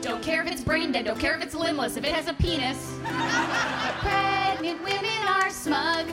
[0.03, 2.33] Don't care if it's brain dead, don't care if it's limbless, if it has a
[2.33, 2.99] penis.
[4.01, 6.07] Pregnant women are smug,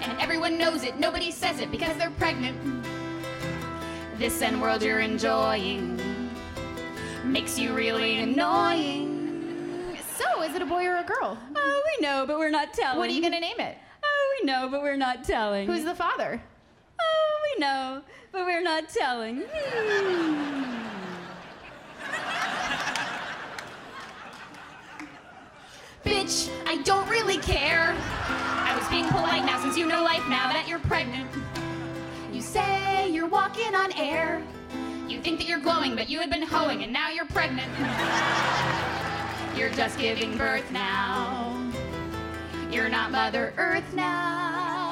[0.00, 2.56] and everyone knows it, nobody says it because they're pregnant.
[4.18, 6.00] This N world you're enjoying
[7.24, 9.98] makes you really annoying.
[10.16, 11.36] So, is it a boy or a girl?
[11.54, 12.98] Oh, we know, but we're not telling.
[12.98, 13.76] What are you gonna name it?
[14.02, 15.66] Oh, we know, but we're not telling.
[15.66, 16.40] Who's the father?
[16.98, 18.00] Oh, we know,
[18.32, 19.42] but we're not telling.
[19.46, 20.65] Hmm.
[26.06, 27.92] Bitch, I don't really care.
[28.28, 31.28] I was being polite now since you know life now that you're pregnant.
[32.32, 34.40] You say you're walking on air.
[35.08, 37.72] You think that you're glowing, but you had been hoeing and now you're pregnant.
[39.58, 41.72] You're just giving birth now.
[42.70, 44.85] You're not Mother Earth now.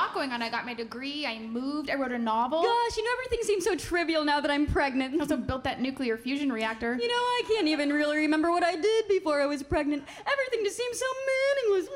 [0.00, 0.42] Lot going on.
[0.42, 2.62] I got my degree, I moved, I wrote a novel.
[2.62, 5.14] Gosh, you know everything seems so trivial now that I'm pregnant.
[5.14, 6.94] I also built that nuclear fusion reactor.
[6.94, 10.04] You know, I can't even really remember what I did before I was pregnant.
[10.26, 11.06] Everything just seems so
[11.68, 11.88] meaningless.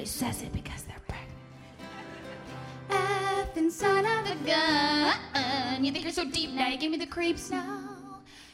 [0.00, 1.28] nobody says it because they're pregnant.
[2.88, 5.84] Effing son of a gun.
[5.84, 7.96] You think you're so deep now, you give me the creeps now.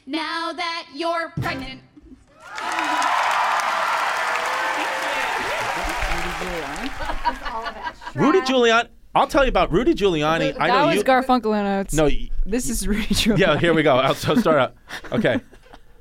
[0.07, 1.80] Now that you're pregnant.
[8.14, 8.88] Rudy Giuliani.
[9.14, 10.24] I'll tell you about Rudy Giuliani.
[10.24, 11.05] I that know That was you.
[11.05, 11.94] Garfunkel and Oates.
[11.94, 13.38] No, y- this is Rudy Giuliani.
[13.38, 13.97] yeah, here we go.
[13.97, 14.74] I'll so start out.
[15.12, 15.40] Okay.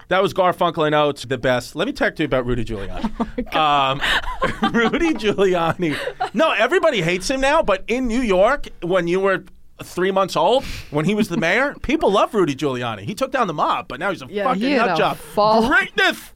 [0.07, 1.75] That was Garfunkel and Oates, the best.
[1.75, 3.55] Let me talk to you about Rudy Giuliani.
[3.55, 3.99] um,
[4.73, 5.97] Rudy Giuliani.
[6.33, 9.43] No, everybody hates him now, but in New York, when you were
[9.83, 13.01] three months old, when he was the mayor, people love Rudy Giuliani.
[13.01, 15.17] He took down the mob, but now he's a Yeah, fucking he nut job.
[15.17, 15.67] fall.
[15.67, 16.31] Greatness!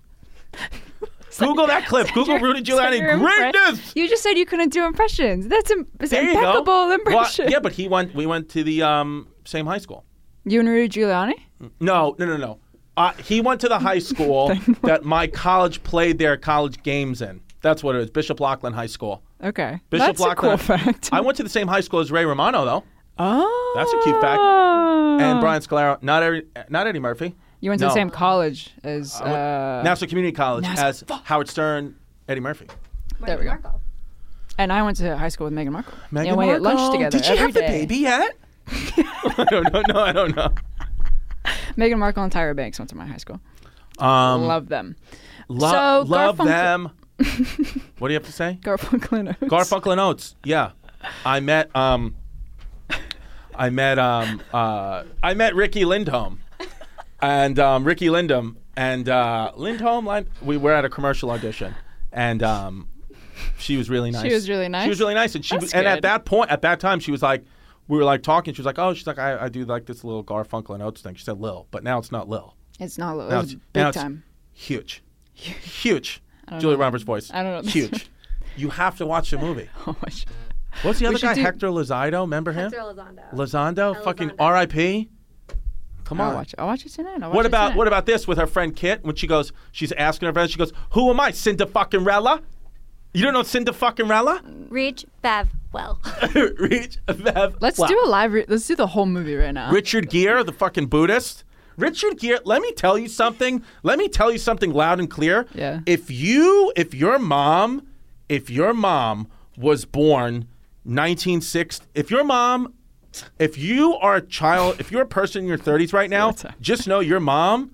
[1.38, 2.12] Google that clip.
[2.14, 3.00] Google Rudy Giuliani.
[3.00, 3.94] Your impre- Greatness!
[3.96, 5.48] You just said you couldn't do impressions.
[5.48, 6.18] That's Im- you go.
[6.18, 7.50] impeccable Well, impression.
[7.50, 8.14] yeah, but he went.
[8.14, 10.04] We went to the um, same high school.
[10.44, 11.36] You and Rudy Giuliani?
[11.80, 12.60] No, no, no, no.
[12.98, 14.54] Uh, he went to the high school
[14.84, 17.40] that my college played their college games in.
[17.62, 18.10] That's what it is.
[18.10, 19.22] Bishop Loughlin High School.
[19.44, 19.80] Okay.
[19.90, 21.10] Bishop That's a cool fact.
[21.12, 22.84] I went to the same high school as Ray Romano, though.
[23.18, 23.74] Oh.
[23.76, 24.40] That's a cute fact.
[24.42, 26.02] And Brian Scalaro.
[26.02, 27.36] Not every, not Eddie Murphy.
[27.60, 27.90] You went to No.
[27.90, 29.20] the same college as.
[29.22, 29.30] I
[29.80, 31.96] Uh, Nassau Community College Nassau- as Howard Stern,
[32.30, 32.68] Eddie Murphy.
[33.20, 33.58] there we go.
[34.58, 35.94] And I went to high school with Meghan Markle.
[36.14, 37.18] Meghan and we ate lunch together.
[37.18, 38.38] Did she every have the baby yet?
[38.70, 39.84] I don't know.
[39.90, 40.54] No, I don't know.
[41.78, 43.40] Meghan Markle and Tyra Banks went to my high school.
[44.00, 44.96] Um, Love them.
[45.50, 46.92] Lo- so love Garfunkel- them.
[48.00, 48.58] What do you have to say?
[48.62, 49.42] Garfunkel and Oates.
[49.42, 50.36] Garfunkel and Oates.
[50.44, 50.72] Yeah,
[51.26, 51.74] I met.
[51.76, 52.16] Um,
[53.56, 54.00] I met.
[54.00, 56.38] Um, uh, I met Riki Lindhome,
[57.22, 60.06] and um, Riki Lindhome and uh, Lindhome.
[60.06, 61.76] Lind- we were at a commercial audition,
[62.14, 62.88] and um,
[63.58, 64.24] she was really nice.
[64.26, 64.84] She was really nice?
[64.84, 67.00] She was really nice, and she That's was, and at that point, at that time,
[67.02, 67.44] she was like,
[67.90, 68.54] we were like talking.
[68.54, 71.02] She was like, oh, she's like, I, I do like this little Garfunkel and Oates
[71.02, 71.16] thing.
[71.16, 72.56] She said Lil, but now it's not Lil.
[72.80, 73.28] It's not Lil.
[73.30, 74.24] Now It was it's- big now time.
[74.54, 75.04] Huge,
[75.34, 76.22] huge.
[76.52, 76.84] I Julia know.
[76.84, 77.32] Roberts' voice.
[77.34, 77.72] I don't know.
[77.72, 78.10] Huge.
[78.58, 79.70] you have to watch the movie.
[79.88, 80.26] Oh my sh-
[80.84, 81.34] What's the other guy?
[81.34, 82.22] do- Hector Lozado.
[82.22, 82.72] Remember him?
[82.72, 83.34] Hector Elizondo.
[83.34, 84.04] Lizondo.
[84.04, 85.10] Fucking R.I.P.
[86.06, 86.36] Come I'll on.
[86.36, 86.60] watch it.
[86.60, 87.22] I'll watch it tonight.
[87.22, 87.78] I'll watch What it about tonight.
[87.78, 89.52] what about this with her friend Kit when she goes?
[89.72, 90.50] She's asking her friend.
[90.50, 92.42] She goes, "Who am I, Cinda fucking Rella?
[93.14, 94.42] You don't know Cinda fucking Rella?
[94.70, 96.00] Reach Bev well.
[96.60, 97.58] Reach Bev.
[97.60, 98.34] Let's Well, do a live.
[98.34, 99.72] Re- let's do the whole movie right now.
[99.72, 101.44] Richard Gere, the fucking Buddhist.
[101.80, 103.64] Richard Gere, let me tell you something.
[103.84, 105.46] Let me tell you something loud and clear.
[105.54, 105.80] Yeah.
[105.86, 107.88] If you, if your mom,
[108.28, 109.28] if your mom
[109.58, 110.48] was born
[110.84, 112.74] 1960, if your mom,
[113.40, 116.88] if you are a child, if you're a person in your 30s right now, just
[116.88, 117.72] know your mom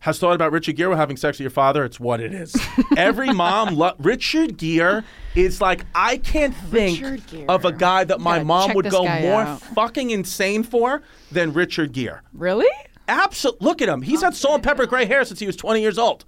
[0.00, 1.84] has thought about Richard Gere having sex with your father.
[1.84, 2.56] It's what it is.
[2.96, 5.02] Every mom, lo- Richard Gere
[5.34, 7.02] is like, I can't think
[7.48, 9.60] of a guy that my gotta mom would go more out.
[9.60, 11.02] fucking insane for
[11.32, 12.20] than Richard Gere.
[12.32, 12.68] Really?
[13.08, 13.64] Absolutely.
[13.66, 14.02] Look at him.
[14.02, 16.24] He's had salt and pepper gray hair since he was 20 years old.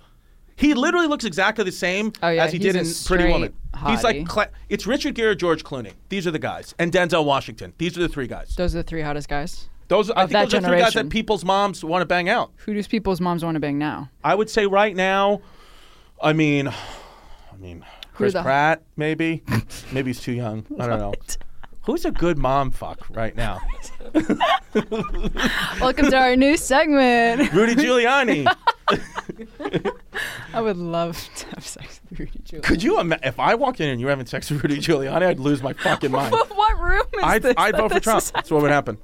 [0.57, 3.55] He literally looks exactly the same Oh, yeah, as he did in Pretty Woman.
[3.87, 5.93] He's like, cla- it's Richard Gere, George Clooney.
[6.11, 7.73] These are the guys, and Denzel Washington.
[7.79, 8.55] These are the three guys.
[8.57, 9.69] Those are the three hottest guys.
[9.89, 12.53] Those, I think those are the three guys that people's moms want to bang out.
[12.67, 14.11] Who does people's moms want to bang now?
[14.23, 15.41] I would say right now,
[16.23, 19.43] I mean, I mean, Chris the- Pratt, maybe.
[19.93, 20.67] maybe he's too young.
[20.79, 21.15] I don't know.
[21.87, 23.61] Who's a good mom fuck right now?
[25.81, 27.53] Welcome to our new segment.
[27.53, 28.47] Rudy Giuliani.
[30.55, 32.63] I would love to have sex with Rudy Giuliani.
[32.63, 35.23] Could you imagine if I walked in and you were having sex with Rudy Giuliani?
[35.23, 36.33] I'd lose my fucking mind.
[36.33, 37.55] what room is I'd, this?
[37.57, 38.25] I'd vote for Trump.
[38.25, 38.99] That's what would happen.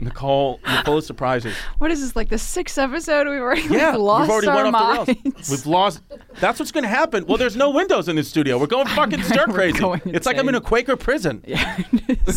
[0.00, 1.54] Nicole, of surprises.
[1.78, 3.28] What is this like the sixth episode?
[3.28, 5.24] We've already like, Yeah, lost we've already our went off the minds.
[5.36, 5.50] rails.
[5.50, 6.02] We've lost.
[6.40, 7.26] That's what's going to happen.
[7.26, 8.58] Well, there's no windows in this studio.
[8.58, 9.84] We're going fucking stir crazy.
[10.06, 10.60] It's like I'm in a.
[10.60, 11.42] Quaker prison.
[11.46, 11.76] Yeah.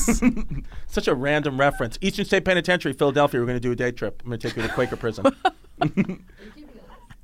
[0.87, 1.97] Such a random reference.
[2.01, 3.39] Eastern State Penitentiary, Philadelphia.
[3.39, 4.21] We're going to do a day trip.
[4.23, 5.25] I'm going to take you to Quaker prison.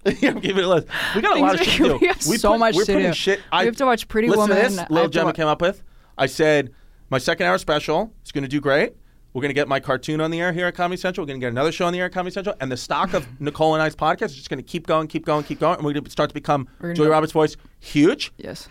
[0.06, 0.88] yeah, give it a list.
[1.16, 2.00] We got a lot of shit we- to do.
[2.00, 3.14] we have so put- much we're to putting do.
[3.14, 3.40] Shit.
[3.52, 4.58] We have to watch Pretty listen Woman.
[4.58, 5.84] To this, I Lil Gemma wa- came up with.
[6.18, 6.74] I said
[7.10, 8.94] my second hour special is going to do great.
[9.34, 11.24] We're going to get my cartoon on the air here at Comedy Central.
[11.24, 13.14] We're going to get another show on the air at Comedy Central, and the stock
[13.14, 15.78] of Nicole and I's podcast is just going to keep going, keep going, keep going,
[15.78, 18.32] and we're going to start to become go- Roberts' voice huge.
[18.38, 18.70] Yes.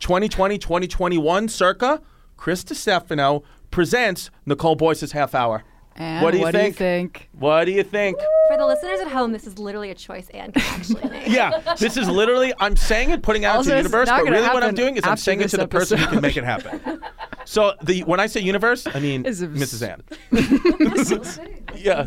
[0.00, 2.02] 2020, 2021, circa.
[2.36, 5.62] Chris Distefano presents Nicole Boyce's half hour.
[5.96, 6.76] And what do you what think?
[6.76, 7.28] do you think?
[7.38, 8.18] What do you think?
[8.48, 11.28] For the listeners at home, this is literally a choice Anne can actually make.
[11.28, 14.48] Yeah, this is literally I'm saying it, putting out Also, to the universe, but really
[14.48, 17.00] what I'm doing is I'm saying it to the person who can make it happen.
[17.44, 19.86] So the when I say universe, I mean Is Mrs.
[19.86, 20.02] Ann.
[21.76, 22.06] yeah,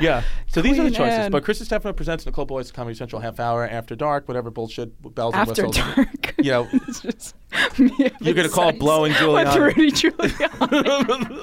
[0.00, 0.22] yeah.
[0.48, 1.18] So these are the choices.
[1.18, 1.30] Anne.
[1.30, 5.34] But Chris Stefano presents Nicole Boyce Comedy Central half hour after dark, whatever bullshit bells
[5.34, 5.78] and whistles.
[5.78, 6.22] After whistles.
[6.22, 6.34] dark.
[6.38, 7.34] You know, it's just
[7.78, 11.34] me You're gonna call it sex blowing With Rudy Giuliani.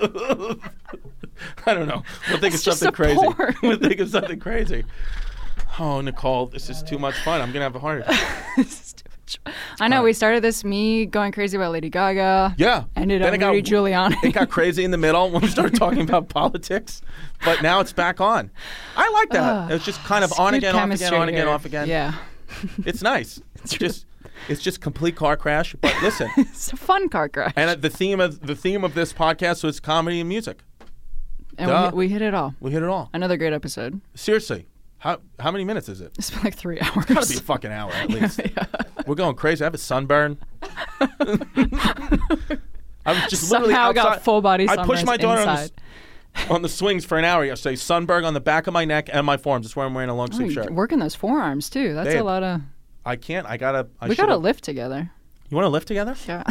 [1.65, 2.03] I don't know.
[2.29, 3.27] We'll think of something crazy.
[3.61, 4.83] We'll think of something crazy.
[5.79, 7.41] Oh, Nicole, this is too much fun.
[7.41, 8.57] I'm gonna have a heart attack.
[9.79, 10.03] I know.
[10.03, 12.55] We started this me going crazy about Lady Gaga.
[12.57, 12.83] Yeah.
[12.97, 14.21] Ended Then up Rudy Giuliani.
[14.23, 17.01] It got crazy in the middle when we started talking about politics,
[17.45, 18.51] but now it's back on.
[18.97, 19.43] I like that.
[19.43, 19.71] Ugh.
[19.71, 21.49] it's just kind of on again, off again, on again, here.
[21.49, 21.87] off again.
[21.87, 22.15] Yeah.
[22.85, 23.41] It's nice.
[23.63, 24.05] It's just
[24.49, 25.75] it's just complete car crash.
[25.79, 27.53] But listen, it's a fun car crash.
[27.55, 30.59] and uh, the theme of the theme of this podcast was comedy and music.
[31.61, 31.91] And Duh.
[31.93, 32.55] we, we hit it all.
[32.59, 33.09] We hit it all.
[33.13, 34.01] Another great episode.
[34.15, 36.11] Seriously, how how many minutes is it?
[36.17, 36.97] It's been like three hours.
[36.97, 38.41] It's gotta be a fucking hour at least.
[39.05, 39.63] We're going crazy.
[39.63, 40.37] I have a sunburn.
[43.03, 45.71] I was just literally Somehow got full body I pushed my daughter on the, s-
[46.49, 47.75] on the swings for an hour yesterday.
[47.75, 49.65] Sunburn on the back of my neck and my forearms.
[49.65, 50.73] That's why I'm wearing a long Oh, sleeve you're shirt.
[50.73, 51.93] working those forearms too.
[51.93, 52.61] That's Babe, a lot of.
[53.05, 53.47] I can't.
[53.47, 53.87] I gotta.
[53.99, 55.09] I we gotta lift together.
[55.49, 56.15] You want to live together?
[56.27, 56.43] Yeah.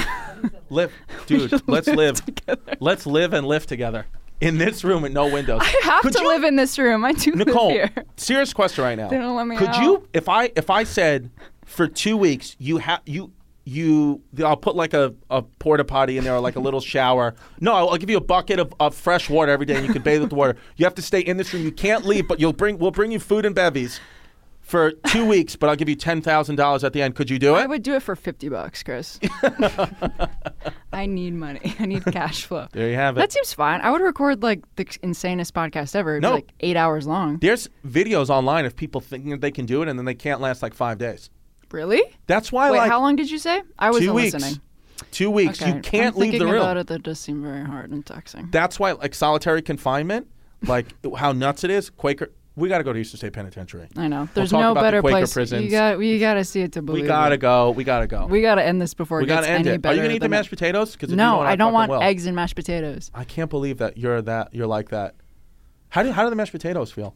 [0.68, 0.92] Live,
[1.26, 1.50] dude.
[1.66, 2.58] let's live live.
[2.80, 4.06] Let's live and live together
[4.41, 5.61] in this room with no windows.
[5.62, 7.05] I have Could to you- live in this room.
[7.05, 8.05] I do Nicole, live here.
[8.16, 9.09] serious question right now.
[9.09, 9.82] They don't let me Could out.
[9.82, 11.30] you, if I, if I said
[11.64, 13.32] for two weeks you have you.
[13.64, 17.36] You, I'll put like a, a porta potty in there, or like a little shower.
[17.61, 19.93] No, I'll, I'll give you a bucket of, of fresh water every day, and you
[19.93, 20.57] can bathe with the water.
[20.76, 21.62] You have to stay in this room.
[21.62, 22.78] You can't leave, but you'll bring.
[22.78, 24.01] We'll bring you food and bevies
[24.61, 27.14] for two weeks, but I'll give you ten thousand dollars at the end.
[27.14, 27.59] Could you do it?
[27.61, 29.20] I would do it for fifty bucks, Chris.
[31.01, 31.74] I need money.
[31.80, 32.66] I need cash flow.
[32.72, 33.20] There you have it.
[33.20, 33.80] That seems fine.
[33.80, 36.12] I would record like the insanest podcast ever.
[36.12, 36.34] It'd No.
[36.34, 37.38] like eight hours long.
[37.38, 40.40] There's videos online of people thinking that they can do it and then they can't
[40.40, 41.30] last like five days.
[41.70, 42.03] Really?
[42.26, 43.62] That's why Wait, like how long did you say?
[43.78, 44.34] I two weeks.
[44.34, 44.61] listening.
[45.12, 45.62] Two weeks.
[45.62, 46.62] Okay, You can't I'm leave the thinking room.
[46.62, 46.86] about it.
[46.88, 48.48] That does seem very hard and taxing.
[48.51, 50.28] That's why like solitary confinement,
[50.66, 50.86] like
[51.16, 51.88] how nuts it is.
[51.90, 52.30] Quaker.
[52.57, 53.88] We got to go to Eastern State Penitentiary.
[53.96, 54.18] I know.
[54.22, 55.32] We'll There's talk no better place.
[55.32, 55.64] prisons.
[55.64, 55.98] You got.
[55.98, 57.01] We got to see it to believe.
[57.01, 57.03] It.
[57.03, 57.38] We gotta it.
[57.40, 57.70] go.
[57.70, 58.26] We gotta go.
[58.26, 59.78] We got to end this before We it gets gotta end any it.
[59.78, 59.96] Are better.
[59.96, 60.96] you gonna eat the mashed it- potatoes?
[60.96, 63.11] 'Cause if you no, I don't want eggs and mashed potatoes.
[63.14, 65.14] I can't believe that you're that you're like that.
[65.90, 67.14] How do how do the mashed potatoes feel?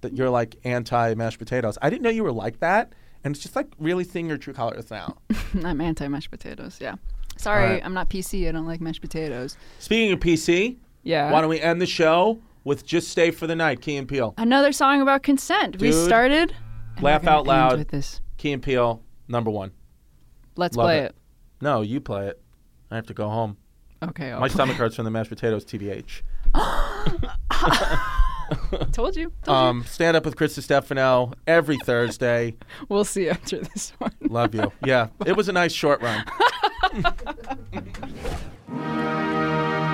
[0.00, 1.76] That you're like anti mashed potatoes.
[1.82, 4.54] I didn't know you were like that, and it's just like really seeing your true
[4.54, 5.18] colors now.
[5.64, 6.78] I'm anti mashed potatoes.
[6.80, 6.94] Yeah.
[7.36, 7.84] Sorry, Alright.
[7.84, 8.48] I'm not PC.
[8.48, 9.56] I don't like mashed potatoes.
[9.78, 11.30] Speaking of PC, Yeah.
[11.30, 13.80] why don't we end the show with "Just Stay for the Night"?
[13.80, 14.34] Key and Peele.
[14.36, 15.80] Another song about consent.
[15.80, 16.54] we started.
[17.00, 17.78] Laugh out loud.
[17.78, 18.20] With this.
[18.36, 19.72] Key and Peele, number one.
[20.56, 21.14] Let's Love play it.
[21.60, 22.40] No, you play it.
[22.90, 23.56] I have to go home.
[24.02, 24.30] Okay.
[24.32, 25.64] I'll My play stomach hurts from the mashed potatoes.
[25.64, 26.22] TBH.
[28.92, 29.32] Told you.
[29.44, 32.56] Told Um, stand up with Chris Stefano every Thursday.
[32.88, 34.12] We'll see you after this one.
[34.22, 34.72] Love you.
[34.84, 36.24] Yeah, it was a nice short run.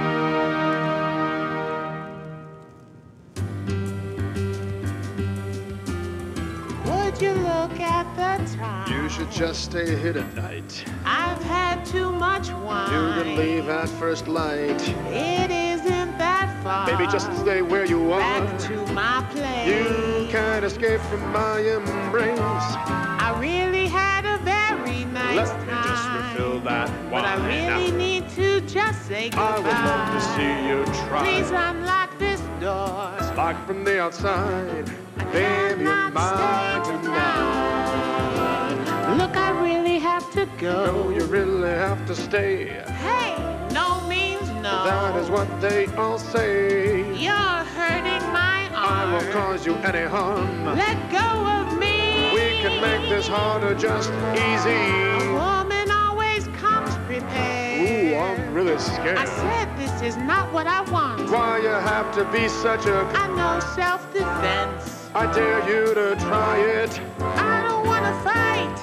[7.16, 8.92] Would you look at the time?
[8.92, 10.84] You should just stay here tonight.
[11.06, 12.92] I've had too much wine.
[12.92, 14.86] You can leave at first light.
[15.08, 16.86] It isn't that far.
[16.86, 18.20] Baby, just stay where you are.
[18.20, 19.66] Back to my place.
[19.66, 22.38] You can't escape from my embrace.
[22.38, 25.84] I really had a very nice Let me time.
[25.84, 27.10] just refill that wine.
[27.10, 29.54] But I really need to just say goodbye.
[29.54, 31.24] I would love to see you try.
[31.24, 33.14] Please unlock this door.
[33.16, 34.92] It's locked from the outside.
[35.37, 38.74] Baby, mine tonight.
[39.18, 40.87] Look, I really have to go.
[40.87, 42.68] No, you really have to stay.
[43.07, 43.37] Hey,
[43.70, 44.84] no means no.
[44.89, 47.01] That is what they all say.
[47.22, 49.11] You're hurting my arm.
[49.11, 50.64] I won't cause you any harm.
[50.64, 51.28] Let go
[51.59, 52.30] of me.
[52.32, 55.32] We can make this harder, just A easy.
[55.34, 57.82] woman always comes prepared.
[57.84, 59.18] Ooh, I'm really scared.
[59.18, 61.28] I said this is not what I want.
[61.30, 63.01] Why you have to be such a...
[63.14, 64.95] I know self-defense.
[65.14, 67.00] I dare you to try it.
[67.20, 68.76] I don't want to fight.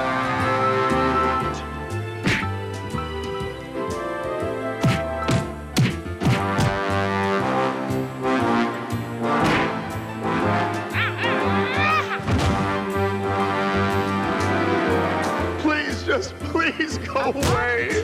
[15.60, 17.99] Please, just please go away.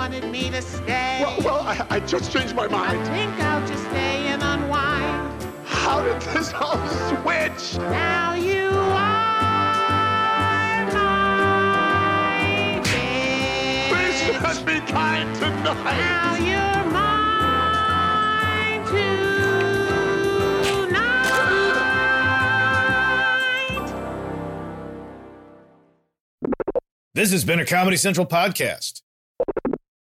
[0.00, 1.18] You wanted me to stay.
[1.20, 2.98] Well, well I, I just changed my mind.
[2.98, 5.44] I think I'll just stay and unwind.
[5.66, 7.76] How did this all switch?
[7.76, 8.96] Now you are
[10.94, 13.90] my bitch.
[13.90, 15.84] Please just be kind tonight.
[15.84, 19.20] Now you're mine tonight.
[27.12, 29.02] This has been a Comedy Central podcast.